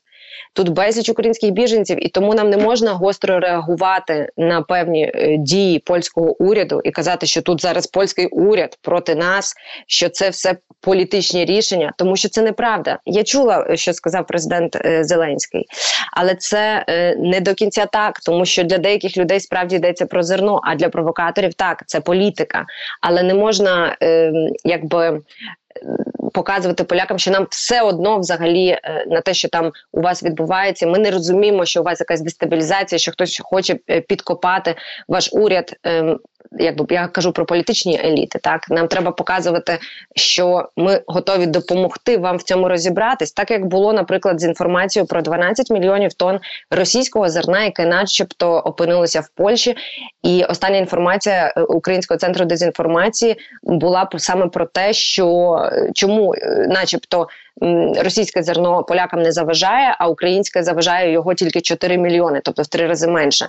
Тут 0.52 0.68
безліч 0.68 1.08
українських 1.08 1.50
біженців, 1.50 2.06
і 2.06 2.08
тому 2.08 2.35
нам 2.35 2.50
не 2.50 2.56
можна 2.56 2.92
гостро 2.92 3.40
реагувати 3.40 4.28
на 4.37 4.62
певні 4.62 5.12
е, 5.14 5.37
дії 5.37 5.78
польського 5.78 6.42
уряду 6.42 6.80
і 6.85 6.90
казати, 6.90 7.26
що 7.26 7.42
тут 7.42 7.62
зараз 7.62 7.87
польський 7.87 8.26
уряд 8.26 8.78
проти 8.82 9.14
нас, 9.14 9.54
що 9.87 10.08
це 10.08 10.30
все 10.30 10.56
політичні 10.80 11.44
рішення, 11.44 11.92
тому 11.99 12.16
що 12.16 12.28
це 12.28 12.42
неправда. 12.42 12.99
Я 13.06 13.25
чула, 13.25 13.66
е, 13.70 13.76
що 13.76 13.92
сказав 13.92 14.26
президент 14.26 14.76
е, 14.76 15.04
Зеленський, 15.04 15.66
але 16.12 16.35
це 16.35 16.85
не 17.18 17.40
до 17.40 17.54
кінця 17.54 17.87
так, 17.87 18.20
тому 18.20 18.44
що 18.44 18.64
для 18.64 18.78
деяких 18.78 19.16
людей 19.16 19.40
справді 19.40 19.76
йдеться 19.76 20.06
про 20.06 20.23
зерно, 20.23 20.61
а 20.64 20.75
для 20.75 20.88
провокаторів 20.88 21.54
так 21.54 21.82
це 21.87 22.00
політика, 22.00 22.66
але 23.00 23.23
не 23.23 23.35
можна 23.35 23.97
ем, 24.00 24.49
якби 24.64 25.20
показувати 26.32 26.85
полякам, 26.85 27.18
що 27.18 27.30
нам 27.30 27.47
все 27.50 27.82
одно 27.82 28.18
взагалі 28.18 28.66
е, 28.68 29.04
на 29.08 29.20
те, 29.20 29.35
що 29.35 29.49
там 29.49 29.73
у 29.92 30.00
вас 30.00 30.23
відбувається. 30.23 30.87
Ми 30.87 30.99
не 30.99 31.11
розуміємо, 31.11 31.64
що 31.64 31.80
у 31.80 31.85
вас 31.85 32.00
якась 32.00 32.20
дестабілізація, 32.20 32.99
що 32.99 33.12
хтось 33.12 33.40
хоче 33.44 33.78
е, 33.90 34.00
підкопати 34.00 34.75
ваш 35.08 35.30
уряд. 35.32 35.76
Якби 36.52 36.86
я 36.90 37.08
кажу 37.08 37.32
про 37.32 37.46
політичні 37.46 38.00
еліти, 38.04 38.38
так 38.38 38.70
нам 38.70 38.88
треба 38.88 39.10
показувати, 39.10 39.78
що 40.16 40.68
ми 40.76 41.02
готові 41.06 41.46
допомогти 41.46 42.16
вам 42.16 42.36
в 42.36 42.42
цьому 42.42 42.68
розібратись, 42.68 43.32
так 43.32 43.50
як 43.50 43.66
було, 43.66 43.92
наприклад, 43.92 44.40
з 44.40 44.44
інформацією 44.44 45.06
про 45.06 45.22
12 45.22 45.70
мільйонів 45.70 46.14
тонн 46.14 46.40
російського 46.70 47.28
зерна, 47.28 47.64
яке, 47.64 47.86
начебто, 47.86 48.52
опинилося 48.52 49.20
в 49.20 49.28
Польщі. 49.28 49.76
І 50.22 50.44
остання 50.44 50.76
інформація 50.76 51.54
е, 51.56 51.62
Українського 51.62 52.18
центру 52.18 52.44
дезінформації 52.44 53.36
була 53.62 54.08
саме 54.16 54.46
про 54.46 54.66
те, 54.66 54.92
що 54.92 55.58
е, 55.72 55.90
чому, 55.94 56.34
е, 56.34 56.66
начебто. 56.68 57.28
Російське 57.96 58.42
зерно 58.42 58.84
полякам 58.84 59.22
не 59.22 59.32
заважає, 59.32 59.96
а 59.98 60.08
українське 60.08 60.62
заважає 60.62 61.12
його 61.12 61.34
тільки 61.34 61.60
4 61.60 61.98
мільйони, 61.98 62.40
тобто 62.44 62.62
в 62.62 62.66
три 62.66 62.86
рази 62.86 63.08
менше. 63.08 63.48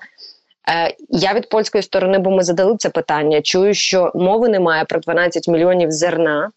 Е, 0.70 0.96
я 1.10 1.34
від 1.34 1.50
польської 1.50 1.82
сторони, 1.82 2.20
бо 2.20 2.32
ми 2.32 2.44
задали 2.44 2.76
це 2.78 2.90
питання. 2.90 3.42
Чую, 3.42 3.74
що 3.74 4.12
мови 4.16 4.50
немає 4.50 4.86
про 4.86 5.00
12 5.00 5.48
мільйонів 5.48 5.92
зерна. 5.92 6.52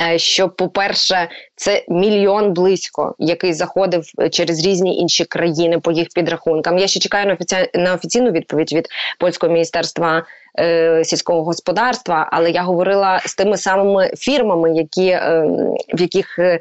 Е, 0.00 0.18
що, 0.18 0.48
по-перше, 0.48 1.28
це 1.56 1.84
мільйон 1.88 2.52
близько, 2.52 3.14
який 3.18 3.52
заходив 3.52 4.04
через 4.30 4.66
різні 4.66 4.96
інші 4.96 5.24
країни 5.24 5.78
по 5.78 5.92
їх 5.92 6.08
підрахункам. 6.14 6.78
Я 6.78 6.86
ще 6.86 7.00
чекаю 7.00 7.26
на 7.26 7.34
офіці... 7.34 7.56
на 7.74 7.94
офіційну 7.94 8.30
відповідь 8.30 8.72
від 8.72 8.88
польського 9.18 9.52
міністерства 9.52 10.24
е, 10.58 11.04
сільського 11.04 11.44
господарства, 11.44 12.28
але 12.32 12.50
я 12.50 12.62
говорила 12.62 13.20
з 13.24 13.34
тими 13.34 13.56
самими 13.56 14.10
фірмами, 14.16 14.76
які 14.76 15.08
е, 15.08 15.46
в 15.94 16.00
яких 16.00 16.38
е, 16.38 16.58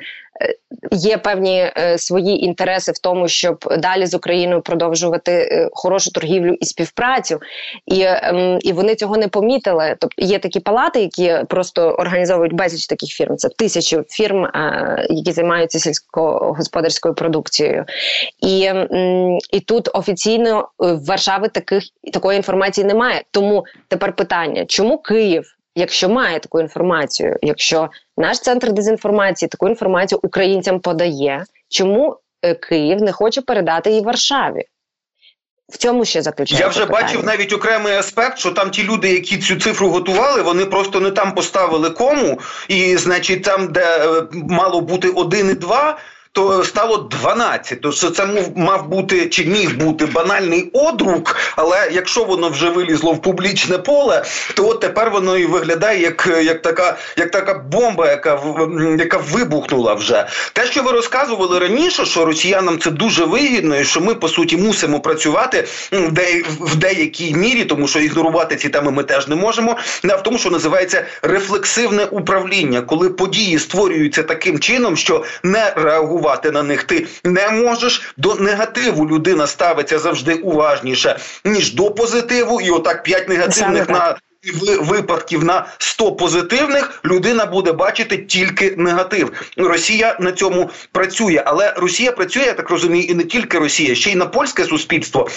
є 0.92 1.18
певні 1.18 1.72
е, 1.78 1.98
свої 1.98 2.46
інтереси 2.46 2.92
в 2.92 3.00
тому, 3.00 3.28
щоб 3.28 3.66
далі 3.78 4.06
з 4.06 4.13
Україною 4.13 4.62
продовжувати 4.62 5.32
е, 5.32 5.70
хорошу 5.72 6.12
торгівлю 6.12 6.56
і 6.60 6.66
співпрацю, 6.66 7.40
і 7.86 8.02
е, 8.02 8.60
і 8.62 8.74
вони 8.74 8.96
цього 8.96 9.18
не 9.18 9.28
помітили. 9.28 9.96
Тобто 10.00 10.25
є 10.25 10.40
такі 10.40 10.60
палати, 10.60 11.02
які 11.02 11.38
просто 11.50 11.90
організовують 11.90 12.54
безліч 12.54 12.88
таких 12.88 13.10
фірм. 13.10 13.38
Це 13.38 13.50
тисячі 13.50 13.98
фірм, 14.10 14.46
е, 14.46 15.08
які 15.10 15.32
займаються 15.32 15.80
сільськогосподарською 15.80 17.16
продукцією, 17.16 17.86
і 18.42 18.72
і 19.52 19.60
тут 19.60 19.90
офіційно 19.94 20.70
в 20.80 21.06
Варшави 21.06 21.48
таких 21.48 21.84
такої 22.13 22.38
інформації 22.38 22.88
немає. 22.88 23.22
Тому 23.32 23.66
тепер 23.88 24.16
питання, 24.16 24.66
чому 24.66 24.98
Київ? 24.98 25.44
Якщо 25.75 26.10
має 26.10 26.39
таку 26.39 26.62
інформацію, 26.62 27.38
якщо 27.42 27.89
наш 28.18 28.39
центр 28.39 28.72
дезінформації 28.72 29.50
таку 29.50 29.70
інформацію 29.70 30.20
українцям 30.24 30.80
подає, 30.80 31.46
чому 31.70 32.18
е, 32.42 32.53
Київ 32.53 33.01
не 33.01 33.12
хоче 33.12 33.42
передати 33.42 33.89
її 33.89 34.01
Варшаві. 34.01 34.63
В 35.70 35.77
цьому 35.77 36.06
ще 36.06 36.22
заключається 36.22 36.65
Я 36.65 36.70
вже 36.70 36.86
питання. 36.86 37.01
бачив 37.01 37.25
навіть 37.25 37.53
окремий 37.53 37.94
аспект, 37.94 38.38
що 38.38 38.51
там 38.51 38.72
ті 38.72 38.84
люди, 38.84 39.13
які 39.13 39.38
цю 39.38 39.56
цифру 39.56 39.89
готували, 39.89 40.42
вони 40.42 40.65
просто 40.65 41.00
не 41.00 41.12
там 41.12 41.36
поставили 41.36 41.89
кому, 41.89 42.39
і 42.68 42.98
значить, 42.98 43.44
там, 43.44 43.72
де 43.72 44.08
е, 44.08 44.27
мало 44.34 44.82
бути 44.82 45.10
один 45.10 45.50
і 45.50 45.53
два. 45.53 45.98
То 46.36 46.63
стало 46.63 46.98
12. 46.98 47.82
То 47.82 47.92
це 47.92 48.28
мав, 48.56 48.88
бути 48.88 49.30
чи 49.30 49.46
міг 49.46 49.78
бути 49.78 50.06
банальний 50.06 50.70
одрук, 50.74 51.36
але 51.56 51.90
якщо 51.92 52.24
воно 52.24 52.50
вже 52.50 52.70
вилізло 52.70 53.13
в 53.13 53.22
публічне 53.22 53.78
поле, 53.78 54.24
то 54.54 54.74
тепер 54.74 55.10
воно 55.12 55.38
і 55.38 55.46
виглядає 55.46 56.02
як 56.02 56.30
як, 56.44 56.62
така 56.62 56.98
як 57.18 57.32
така 57.32 57.54
бомба, 57.54 58.10
яка 58.10 58.42
яка 58.98 59.18
вибухнула 59.18 59.94
вже. 59.94 60.28
Те, 60.54 60.66
що 60.66 60.84
ви 60.84 60.92
розказували 60.92 61.60
раніше, 61.60 62.06
що 62.06 62.25
росіянам 62.25 62.80
це 62.80 62.92
дуже 62.92 63.25
вигідно, 63.25 63.78
і 63.78 63.86
що 63.86 64.02
ми 64.02 64.16
по 64.16 64.28
суті 64.28 64.58
мусимо 64.58 65.00
працювати 65.00 65.68
в, 66.60 66.75
деякій 66.75 67.34
мірі, 67.34 67.66
тому 67.66 67.88
що 67.88 68.00
ігнорувати 68.00 68.56
ці 68.56 68.70
теми 68.70 68.92
ми 68.92 69.04
теж 69.04 69.28
не 69.28 69.36
можемо. 69.36 69.78
Не 70.04 70.16
в 70.16 70.24
тому, 70.24 70.38
що 70.38 70.50
називається 70.50 71.06
рефлексивне 71.22 72.06
управління, 72.06 72.82
коли 72.82 73.10
події 73.10 73.60
створюються 73.60 74.24
таким 74.24 74.60
чином, 74.60 74.98
що 74.98 75.24
не 75.44 75.74
реагувати 76.24 76.51
на 76.51 76.63
них 76.63 76.84
ти 76.84 77.08
не 77.24 77.50
можеш. 77.50 78.13
До 78.18 78.36
негативу 78.36 79.08
людина 79.08 79.48
ставиться 79.48 80.00
завжди 80.00 80.34
уважніше 80.34 81.20
ніж 81.46 81.74
до 81.74 81.92
позитиву, 81.92 82.62
і 82.62 82.70
отак 82.70 83.03
п'ять 83.03 83.30
негативних 83.30 83.89
на 83.89 84.18
випадків 84.82 85.44
на 85.44 85.65
100 85.77 86.12
позитивних 86.12 87.01
людина 87.06 87.46
буде 87.46 87.72
бачити 87.72 88.18
тільки 88.18 88.75
негатив. 88.77 89.32
Росія 89.58 90.18
на 90.20 90.32
цьому 90.32 90.70
працює, 90.92 91.44
але 91.46 91.74
Росія 91.77 92.12
працює, 92.12 92.44
я 92.44 92.53
так 92.53 92.70
розумію, 92.70 93.03
і 93.03 93.13
не 93.13 93.24
тільки 93.24 93.60
Росія, 93.60 93.96
ще 93.96 94.12
й 94.12 94.15
на 94.15 94.25
польське 94.25 94.63
суспільство. 94.63 95.30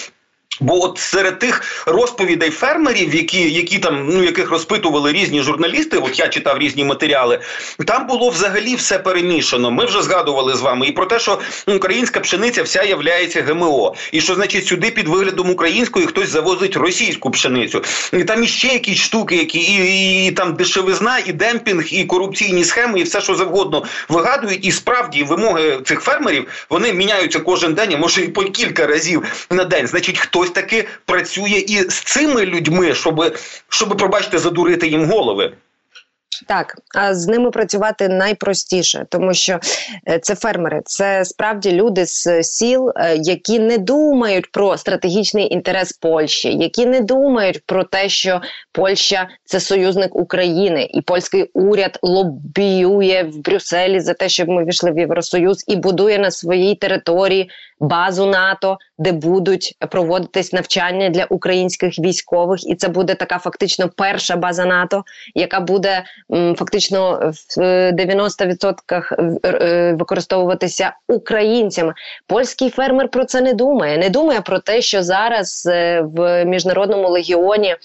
Бо 0.61 0.85
от 0.85 0.99
серед 0.99 1.39
тих 1.39 1.85
розповідей 1.87 2.51
фермерів, 2.51 3.15
які 3.15 3.51
які 3.51 3.79
там 3.79 4.09
ну 4.09 4.23
яких 4.23 4.51
розпитували 4.51 5.13
різні 5.13 5.43
журналісти, 5.43 5.99
от 5.99 6.19
я 6.19 6.29
читав 6.29 6.59
різні 6.59 6.85
матеріали, 6.85 7.41
там 7.87 8.07
було 8.07 8.31
взагалі 8.31 8.75
все 8.75 8.99
перемішано. 8.99 9.71
Ми 9.71 9.85
вже 9.85 10.03
згадували 10.03 10.55
з 10.55 10.61
вами 10.61 10.87
і 10.87 10.93
про 10.93 11.07
те, 11.07 11.19
що 11.19 11.39
українська 11.67 12.21
пшениця 12.21 12.63
вся 12.63 12.83
являється 12.83 13.43
ГМО, 13.43 13.95
і 14.13 14.21
що 14.21 14.35
значить 14.35 14.67
сюди 14.67 14.91
під 14.91 15.09
виглядом 15.09 15.51
української 15.51 16.07
хтось 16.07 16.29
завозить 16.29 16.77
російську 16.77 17.31
пшеницю. 17.31 17.83
І 18.13 18.25
там 18.25 18.45
іще 18.45 18.69
якісь 18.69 18.99
штуки, 18.99 19.37
які 19.37 19.59
і, 19.59 20.27
і, 20.27 20.31
там 20.31 20.55
дешевизна, 20.55 21.19
і 21.27 21.33
демпінг, 21.33 21.85
і 21.91 22.05
корупційні 22.05 22.65
схеми, 22.65 23.01
і 23.01 23.03
все, 23.03 23.21
що 23.21 23.35
завгодно 23.35 23.85
вигадують. 24.09 24.67
І 24.67 24.73
справді 24.73 25.23
вимоги 25.23 25.79
цих 25.85 26.01
фермерів 26.01 26.49
вони 26.71 26.93
міняються 26.93 27.41
кожен 27.41 27.75
день, 27.75 27.95
а 27.95 27.97
може 27.97 28.23
і 28.23 28.29
по 28.29 28.43
кілька 28.43 28.87
разів 28.87 29.47
на 29.51 29.65
день. 29.65 29.87
Значить, 29.87 30.19
хтось 30.19 30.46
хтось 30.47 30.55
таки 30.55 30.89
працює 31.05 31.65
і 31.69 31.91
з 31.91 32.03
цими 32.03 32.47
людьми, 32.47 32.95
щоб, 32.95 33.37
щоб 33.69 33.97
пробачте, 33.97 34.39
задурити 34.39 34.89
їм 34.89 35.11
голови. 35.11 35.53
Так, 36.49 36.77
а 36.95 37.15
з 37.15 37.27
ними 37.27 37.51
працювати 37.51 38.09
найпростіше, 38.09 39.07
тому 39.11 39.35
що 39.35 39.59
е, 40.09 40.19
це 40.19 40.35
фермери, 40.35 40.83
це 40.85 41.25
справді 41.25 41.73
люди 41.73 42.07
з 42.07 42.43
сіл, 42.43 42.93
е, 42.97 43.17
які 43.17 43.59
не 43.59 43.79
думають 43.79 44.53
про 44.53 44.77
стратегічний 44.77 45.55
інтерес 45.55 45.93
Польщі, 45.93 46.53
які 46.55 46.87
не 46.87 47.01
думають 47.01 47.63
про 47.67 47.85
те, 47.85 48.09
що 48.09 48.41
Польща 48.73 49.29
це 49.45 49.61
союзник 49.61 50.17
України, 50.17 50.89
і 50.95 51.01
польський 51.01 51.51
уряд 51.55 51.99
лобіює 52.03 53.31
в 53.33 53.39
Брюсселі 53.39 54.01
за 54.01 54.15
те, 54.15 54.29
щоб 54.29 54.49
ми 54.49 54.65
війшли 54.65 54.91
в 54.93 54.99
Євросоюз 54.99 55.65
і 55.69 55.77
будує 55.77 56.19
на 56.19 56.31
своїй 56.31 56.75
території 56.75 57.51
базу 57.81 58.27
НАТО, 58.27 58.79
де 58.99 59.13
будуть 59.13 59.77
проводитись 59.91 60.53
навчання 60.53 61.09
для 61.09 61.25
українських 61.25 61.99
військових, 61.99 62.67
і 62.67 62.75
це 62.75 62.89
буде 62.89 63.15
така 63.15 63.39
фактично 63.39 63.91
перша 63.97 64.37
база 64.37 64.65
НАТО, 64.65 65.05
яка 65.35 65.61
буде 65.61 66.05
фактично 66.57 67.33
в 67.33 67.61
90% 67.61 69.15
е, 69.19 69.49
е, 69.49 69.93
використовуватися 69.93 70.93
українцями. 71.09 71.95
Польський 72.27 72.71
фермер 72.71 73.09
про 73.09 73.25
це 73.25 73.41
не 73.41 73.55
думає. 73.55 73.99
Не 73.99 74.11
думає 74.11 74.41
про 74.41 74.59
те, 74.59 74.83
що 74.83 75.03
зараз 75.03 75.67
е, 75.67 76.01
в 76.01 76.45
міжнародному 76.45 77.09
легіоні 77.09 77.77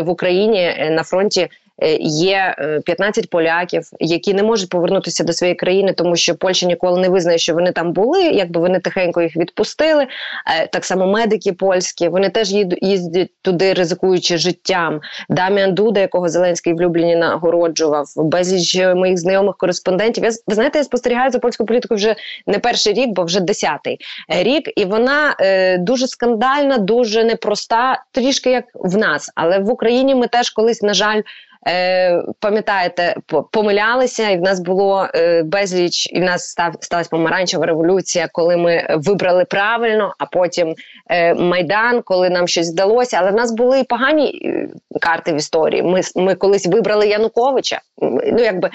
в 0.00 0.08
Україні 0.10 0.88
на 0.90 1.02
фронті. 1.02 1.48
Е, 1.82 1.96
є 2.00 2.54
15 2.84 3.24
е, 3.24 3.28
поляків, 3.30 3.88
які 4.00 4.34
не 4.34 4.42
можуть 4.42 4.68
повернутися 4.68 5.24
до 5.24 5.32
своєї 5.32 5.54
країни, 5.56 5.92
тому 5.92 6.16
що 6.16 6.34
Польща 6.34 6.66
ніколи 6.66 7.00
не 7.00 7.08
визнає, 7.08 7.38
що 7.38 7.54
вони 7.54 7.72
там 7.72 7.92
були. 7.92 8.22
Якби 8.22 8.60
вони 8.60 8.78
тихенько 8.78 9.22
їх 9.22 9.36
відпустили. 9.36 10.02
Е, 10.02 10.66
так 10.66 10.84
само 10.84 11.06
медики 11.06 11.52
польські, 11.52 12.08
вони 12.08 12.30
теж 12.30 12.52
їздять 12.82 13.30
туди, 13.42 13.72
ризикуючи 13.72 14.38
життям. 14.38 15.00
Даміан 15.28 15.74
Дуда, 15.74 16.00
якого 16.00 16.28
Зеленський 16.28 16.74
в 16.74 16.80
Любліні 16.80 17.16
нагороджував, 17.16 18.06
безліч 18.16 18.76
моїх 18.76 19.18
знайомих 19.18 19.56
кореспондентів. 19.56 20.24
Я 20.24 20.30
ви 20.46 20.54
знаєте, 20.54 20.78
я 20.78 20.84
спостерігаю 20.84 21.30
за 21.30 21.38
польську 21.38 21.66
політику 21.66 21.94
вже 21.94 22.14
не 22.46 22.58
перший 22.58 22.92
рік, 22.92 23.08
бо 23.08 23.24
вже 23.24 23.40
десятий 23.40 23.98
рік, 24.28 24.70
і 24.76 24.84
вона 24.84 25.36
е, 25.40 25.78
дуже 25.78 26.06
скандальна, 26.06 26.78
дуже 26.78 27.24
непроста, 27.24 28.02
трішки 28.12 28.50
як 28.50 28.64
в 28.74 28.96
нас, 28.96 29.30
але 29.34 29.58
в 29.58 29.70
Україні 29.70 30.14
ми 30.14 30.26
теж 30.26 30.50
колись 30.50 30.82
на 30.82 30.94
жаль. 30.94 31.22
Е, 31.68 32.22
Пам'ятаєте, 32.40 33.16
помилялися, 33.52 34.30
і 34.30 34.36
в 34.36 34.40
нас 34.40 34.60
було 34.60 35.08
е, 35.14 35.42
безліч, 35.42 36.12
і 36.12 36.20
в 36.20 36.22
нас 36.22 36.48
став 36.48 36.74
сталася 36.80 37.10
помаранчева 37.10 37.66
революція, 37.66 38.28
коли 38.32 38.56
ми 38.56 38.86
вибрали 38.90 39.44
правильно, 39.44 40.14
а 40.18 40.26
потім 40.26 40.74
е, 41.10 41.34
майдан, 41.34 42.02
коли 42.02 42.30
нам 42.30 42.48
щось 42.48 42.72
вдалося. 42.72 43.16
Але 43.20 43.30
в 43.30 43.34
нас 43.34 43.52
були 43.52 43.80
і 43.80 43.84
погані 43.84 44.42
е, 44.44 44.68
карти 45.00 45.32
в 45.32 45.36
історії. 45.36 45.82
Ми 45.82 46.00
ми 46.16 46.34
колись 46.34 46.66
вибрали 46.66 47.08
Януковича. 47.08 47.80
Ну 48.02 48.38
якби 48.38 48.70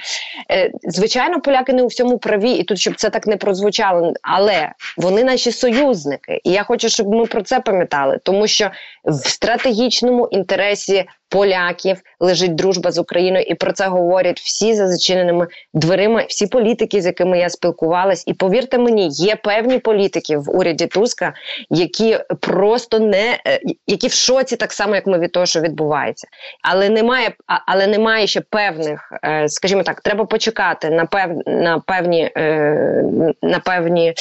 е, 0.52 0.72
звичайно, 0.84 1.42
поляки 1.42 1.74
не 1.74 1.84
у 1.84 1.88
всьому 1.88 2.18
праві, 2.18 2.52
і 2.52 2.64
тут 2.64 2.80
щоб 2.80 2.96
це 2.96 3.10
так 3.10 3.28
не 3.28 3.38
прозвучало, 3.38 4.14
але 4.22 4.72
вони 4.98 5.24
наші 5.24 5.52
союзники, 5.52 6.42
і 6.44 6.52
я 6.52 6.64
хочу, 6.64 6.90
щоб 6.90 7.08
ми 7.08 7.26
про 7.26 7.42
це 7.42 7.60
пам'ятали, 7.60 8.20
тому 8.24 8.48
що 8.48 8.72
в 9.06 9.30
стратегічному 9.30 10.28
інтересі 10.32 11.06
поляків 11.30 12.02
лежить 12.20 12.56
дружба 12.56 12.92
з 12.92 12.98
Україною, 12.98 13.46
і 13.48 13.56
про 13.56 13.74
це 13.74 13.88
говорять 13.88 14.40
всі 14.40 14.74
за 14.74 14.88
зачиненими 14.88 15.48
дверима, 15.74 16.26
всі 16.28 16.48
політики, 16.48 17.02
з 17.02 17.06
якими 17.06 17.40
я 17.40 17.50
спілкувалась. 17.50 18.24
І 18.28 18.34
повірте 18.34 18.78
мені, 18.78 19.08
є 19.12 19.36
певні 19.36 19.80
політики 19.80 20.38
в 20.38 20.58
уряді 20.58 20.88
Туска, 20.88 21.34
які 21.70 22.18
просто 22.40 23.00
не 23.00 23.40
е, 23.48 23.60
які 23.88 24.08
в 24.08 24.12
шоці, 24.12 24.56
так 24.56 24.74
само 24.74 24.96
як 24.96 25.08
ми 25.08 25.20
від 25.20 25.32
того, 25.32 25.46
що 25.46 25.62
відбувається, 25.62 26.28
але 26.64 26.90
немає, 26.90 27.32
але 27.68 27.88
немає 27.88 28.28
ще 28.28 28.42
певних, 28.42 29.14
е, 29.24 29.50
скажімо 29.50 29.84
так, 29.84 30.02
треба 30.02 30.26
почекати 30.26 30.90
на 30.90 31.06
пев 31.06 31.30
на 31.46 31.80
певні 31.80 32.32
е, 32.38 33.04
на 33.42 33.60
певні 33.60 34.14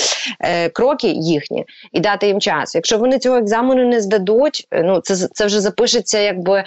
кроки 0.73 1.09
їхні 1.09 1.65
і 1.93 2.01
дати 2.01 2.27
їм 2.27 2.41
час. 2.41 2.75
Якщо 2.75 2.99
вони 2.99 3.19
цього 3.19 3.37
екзамену 3.37 3.87
не 3.87 4.01
здадуть, 4.01 4.67
ну 4.73 5.01
це 5.01 5.15
це 5.17 5.47
вже 5.47 5.61
запишеться, 5.61 6.19
якби 6.19 6.65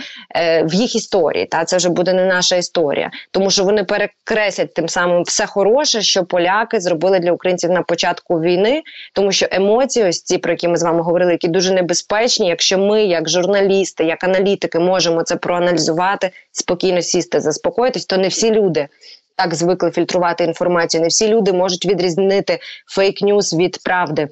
в 0.63 0.73
їх 0.73 0.95
історії. 0.95 1.45
Та 1.45 1.65
це 1.65 1.77
вже 1.77 1.89
буде 1.89 2.13
не 2.13 2.25
наша 2.25 2.55
історія, 2.55 3.11
тому 3.31 3.51
що 3.51 3.63
вони 3.63 3.83
перекреслять 3.83 4.73
тим 4.73 4.89
самим 4.89 5.23
все 5.23 5.45
хороше, 5.45 6.01
що 6.01 6.23
поляки 6.25 6.79
зробили 6.79 7.19
для 7.19 7.31
українців 7.31 7.71
на 7.71 7.81
початку 7.81 8.41
війни, 8.41 8.81
тому 9.13 9.31
що 9.31 9.47
емоції, 9.51 10.05
ось 10.05 10.21
ці 10.21 10.37
про 10.37 10.51
які 10.51 10.67
ми 10.67 10.77
з 10.77 10.83
вами 10.83 11.01
говорили, 11.01 11.31
які 11.31 11.47
дуже 11.47 11.73
небезпечні. 11.73 12.47
Якщо 12.47 12.77
ми, 12.77 13.03
як 13.03 13.29
журналісти, 13.29 14.03
як 14.03 14.23
аналітики, 14.23 14.79
можемо 14.79 15.23
це 15.23 15.35
проаналізувати, 15.35 16.31
спокійно 16.51 17.01
сісти, 17.01 17.39
заспокоїтись, 17.39 18.05
то 18.05 18.17
не 18.17 18.27
всі 18.27 18.51
люди. 18.51 18.87
Так 19.35 19.55
звикли 19.55 19.91
фільтрувати 19.91 20.43
інформацію. 20.43 21.01
Не 21.01 21.07
всі 21.07 21.27
люди 21.27 21.53
можуть 21.53 21.85
відрізнити 21.85 22.59
фейк-ньюс 22.97 23.57
від 23.57 23.83
правди. 23.83 24.29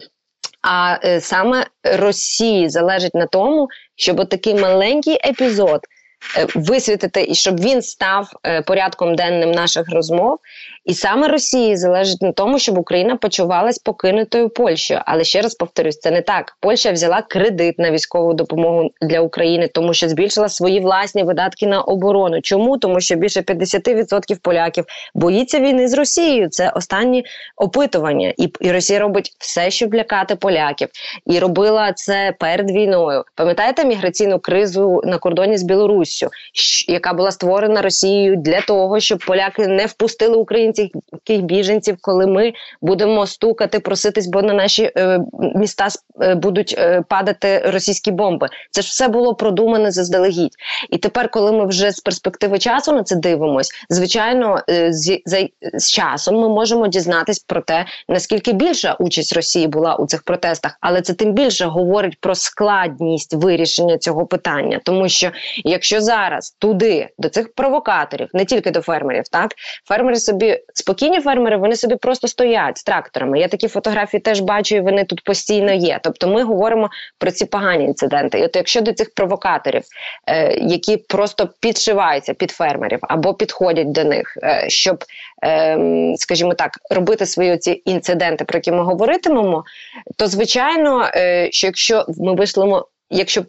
А 0.61 0.97
е, 1.03 1.21
саме 1.21 1.65
Росії 1.83 2.69
залежить 2.69 3.15
на 3.15 3.25
тому, 3.25 3.67
щоб 3.95 4.29
такий 4.29 4.55
маленький 4.55 5.19
епізод 5.25 5.81
Е, 6.37 6.47
висвітити 6.55 7.25
і 7.29 7.35
щоб 7.35 7.59
він 7.59 7.81
став 7.81 8.29
е, 8.45 8.61
порядком 8.61 9.15
денним 9.15 9.51
наших 9.51 9.89
розмов. 9.91 10.39
І 10.85 10.93
саме 10.93 11.27
Росії 11.27 11.77
залежить 11.77 12.21
на 12.21 12.31
тому, 12.31 12.59
щоб 12.59 12.77
Україна 12.77 13.15
почувалась 13.15 13.77
покинутою 13.77 14.49
Польщею. 14.49 15.01
Але 15.05 15.23
ще 15.23 15.41
раз 15.41 15.55
повторюсь, 15.55 15.99
це 15.99 16.11
не 16.11 16.21
так. 16.21 16.57
Польща 16.59 16.91
взяла 16.91 17.21
кредит 17.21 17.79
на 17.79 17.91
військову 17.91 18.33
допомогу 18.33 18.91
для 19.01 19.19
України, 19.19 19.67
тому 19.67 19.93
що 19.93 20.09
збільшила 20.09 20.49
свої 20.49 20.79
власні 20.79 21.23
видатки 21.23 21.67
на 21.67 21.81
оборону. 21.81 22.41
Чому? 22.41 22.77
Тому 22.77 23.01
що 23.01 23.15
більше 23.15 23.41
50% 23.41 24.37
поляків 24.41 24.85
боїться 25.15 25.59
війни 25.59 25.87
з 25.87 25.93
Росією. 25.93 26.49
Це 26.49 26.69
останні 26.69 27.25
опитування, 27.57 28.33
і, 28.37 28.49
і 28.61 28.71
Росія 28.71 28.99
робить 28.99 29.33
все, 29.39 29.71
щоб 29.71 29.95
лякати 29.95 30.35
поляків, 30.35 30.87
і 31.25 31.39
робила 31.39 31.93
це 31.93 32.33
перед 32.39 32.71
війною. 32.71 33.23
Пам'ятаєте 33.35 33.85
міграційну 33.85 34.39
кризу 34.39 35.01
на 35.05 35.17
кордоні 35.17 35.57
з 35.57 35.63
Білоруссю, 35.63 36.29
яка 36.87 37.13
була 37.13 37.31
створена 37.31 37.81
Росією 37.81 38.35
для 38.35 38.61
того, 38.61 38.99
щоб 38.99 39.19
поляки 39.27 39.67
не 39.67 39.85
впустили 39.85 40.37
українців 40.37 40.78
українських 40.83 41.41
біженців, 41.41 41.97
коли 42.01 42.27
ми 42.27 42.53
будемо 42.81 43.27
стукати, 43.27 43.79
проситись, 43.79 44.27
бо 44.27 44.41
на 44.41 44.53
наші 44.53 44.91
е, 44.97 45.19
міста 45.55 45.87
е, 46.21 46.35
будуть 46.35 46.75
е, 46.77 47.03
падати 47.09 47.59
російські 47.65 48.11
бомби. 48.11 48.47
Це 48.71 48.81
ж 48.81 48.87
все 48.87 49.07
було 49.07 49.35
продумане 49.35 49.91
заздалегідь. 49.91 50.55
І 50.89 50.97
тепер, 50.97 51.29
коли 51.29 51.51
ми 51.51 51.65
вже 51.65 51.91
з 51.91 51.99
перспективи 51.99 52.59
часу 52.59 52.91
на 52.91 53.03
це 53.03 53.15
дивимось, 53.15 53.69
звичайно, 53.89 54.61
е, 54.69 54.93
з, 54.93 55.19
з, 55.25 55.47
з 55.73 55.91
часом 55.91 56.35
ми 56.35 56.49
можемо 56.49 56.87
дізнатись 56.87 57.39
про 57.39 57.61
те, 57.61 57.85
наскільки 58.09 58.53
більша 58.53 58.95
участь 58.99 59.35
Росії 59.35 59.67
була 59.67 59.95
у 59.95 60.07
цих 60.07 60.23
протестах, 60.23 60.77
але 60.81 61.01
це 61.01 61.13
тим 61.13 61.33
більше 61.33 61.65
говорить 61.65 62.17
про 62.19 62.35
складність 62.35 63.33
вирішення 63.33 63.97
цього 63.97 64.25
питання, 64.25 64.79
тому 64.83 65.09
що 65.09 65.31
якщо 65.63 66.01
зараз 66.01 66.55
туди 66.59 67.09
до 67.17 67.29
цих 67.29 67.53
провокаторів, 67.53 68.29
не 68.33 68.45
тільки 68.45 68.71
до 68.71 68.81
фермерів, 68.81 69.27
так 69.27 69.51
фермери 69.85 70.15
собі 70.15 70.58
спокійні 70.73 71.21
фермери, 71.21 71.57
вони 71.57 71.75
собі 71.75 71.95
просто 71.95 72.27
стоять 72.27 72.77
з 72.77 72.83
тракторами. 72.83 73.39
Я 73.39 73.47
такі 73.47 73.67
фотографії 73.67 74.21
теж 74.21 74.39
бачу, 74.39 74.75
і 74.75 74.79
вони 74.79 75.03
тут 75.03 75.23
постійно 75.23 75.73
є. 75.73 75.99
Тобто, 76.03 76.27
ми 76.27 76.43
говоримо 76.43 76.89
про 77.17 77.31
ці 77.31 77.45
погані 77.45 77.85
інциденти. 77.85 78.39
І 78.39 78.43
от 78.45 78.55
якщо 78.55 78.81
до 78.81 78.93
цих 78.93 79.13
провокаторів, 79.13 79.83
е, 80.27 80.53
які 80.53 80.97
просто 80.97 81.49
підшиваються 81.59 82.33
під 82.33 82.51
фермерів 82.51 82.99
або 83.01 83.33
підходять 83.33 83.91
до 83.91 84.03
них, 84.03 84.37
е, 84.43 84.65
щоб, 84.67 85.03
е, 85.43 85.77
скажімо 86.15 86.53
так, 86.53 86.71
робити 86.89 87.25
свої 87.25 87.57
ці 87.57 87.81
інциденти, 87.85 88.45
про 88.45 88.57
які 88.57 88.71
ми 88.71 88.83
говоритимемо, 88.83 89.63
то 90.17 90.27
звичайно, 90.27 91.09
е, 91.15 91.47
що 91.51 91.67
якщо 91.67 92.05
ми 92.17 92.35
вийшлемо 92.35 92.85
якщо 93.09 93.43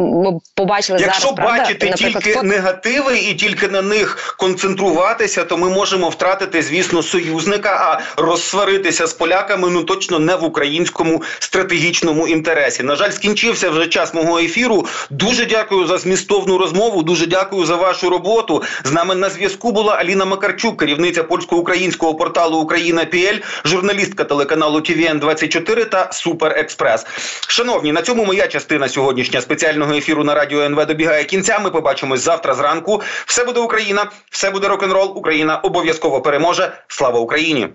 ми 0.00 0.38
побачили 0.54 0.98
якщо 1.00 1.22
зараз, 1.22 1.36
правда, 1.36 1.58
бачити 1.58 1.92
тільки 1.96 2.32
фото... 2.32 2.46
негативи 2.46 3.18
і 3.18 3.34
тільки 3.34 3.68
на 3.68 3.82
них 3.82 4.34
концентруватися, 4.38 5.44
то 5.44 5.56
ми 5.56 5.68
можемо 5.68 6.08
втратити, 6.08 6.62
звісно, 6.62 7.02
союзника, 7.02 7.70
а 7.70 8.22
розсваритися 8.22 9.06
з 9.06 9.12
поляками 9.12 9.70
ну 9.70 9.84
точно 9.84 10.18
не 10.18 10.36
в 10.36 10.44
українському 10.44 11.22
стратегічному 11.38 12.28
інтересі. 12.28 12.82
На 12.82 12.96
жаль, 12.96 13.10
скінчився 13.10 13.70
вже 13.70 13.86
час 13.86 14.14
мого 14.14 14.38
ефіру. 14.38 14.86
Дуже 15.10 15.46
дякую 15.46 15.86
за 15.86 15.98
змістовну 15.98 16.58
розмову. 16.58 17.02
Дуже 17.02 17.26
дякую 17.26 17.66
за 17.66 17.76
вашу 17.76 18.10
роботу. 18.10 18.62
З 18.84 18.92
нами 18.92 19.14
на 19.14 19.30
зв'язку 19.30 19.72
була 19.72 19.94
Аліна 19.94 20.24
Макарчук, 20.24 20.80
керівниця 20.80 21.22
польсько-українського 21.22 22.14
порталу 22.14 22.58
Україна 22.58 23.04
Піель, 23.04 23.38
журналістка 23.64 24.24
телеканалу 24.24 24.80
ТВН 24.80 25.18
24 25.18 25.84
та 25.84 26.12
Супер 26.12 26.58
Експрес. 26.58 27.06
Шановні, 27.48 27.92
на 27.92 28.02
цьому 28.02 28.24
моя 28.24 28.46
частина 28.46 28.88
сьогоднішня 28.88 29.40
спеціального 29.40 29.89
ефіру 29.96 30.24
на 30.24 30.34
радіо 30.34 30.60
НВ 30.60 30.86
добігає 30.86 31.24
кінця. 31.24 31.58
Ми 31.58 31.70
побачимось 31.70 32.20
завтра 32.20 32.54
зранку. 32.54 33.02
Все 33.26 33.44
буде 33.44 33.60
Україна, 33.60 34.10
все 34.30 34.50
буде 34.50 34.68
рок 34.68 34.82
н 34.82 34.92
рол 34.92 35.12
Україна 35.16 35.56
обов'язково 35.56 36.22
переможе. 36.22 36.72
Слава 36.88 37.20
Україні! 37.20 37.68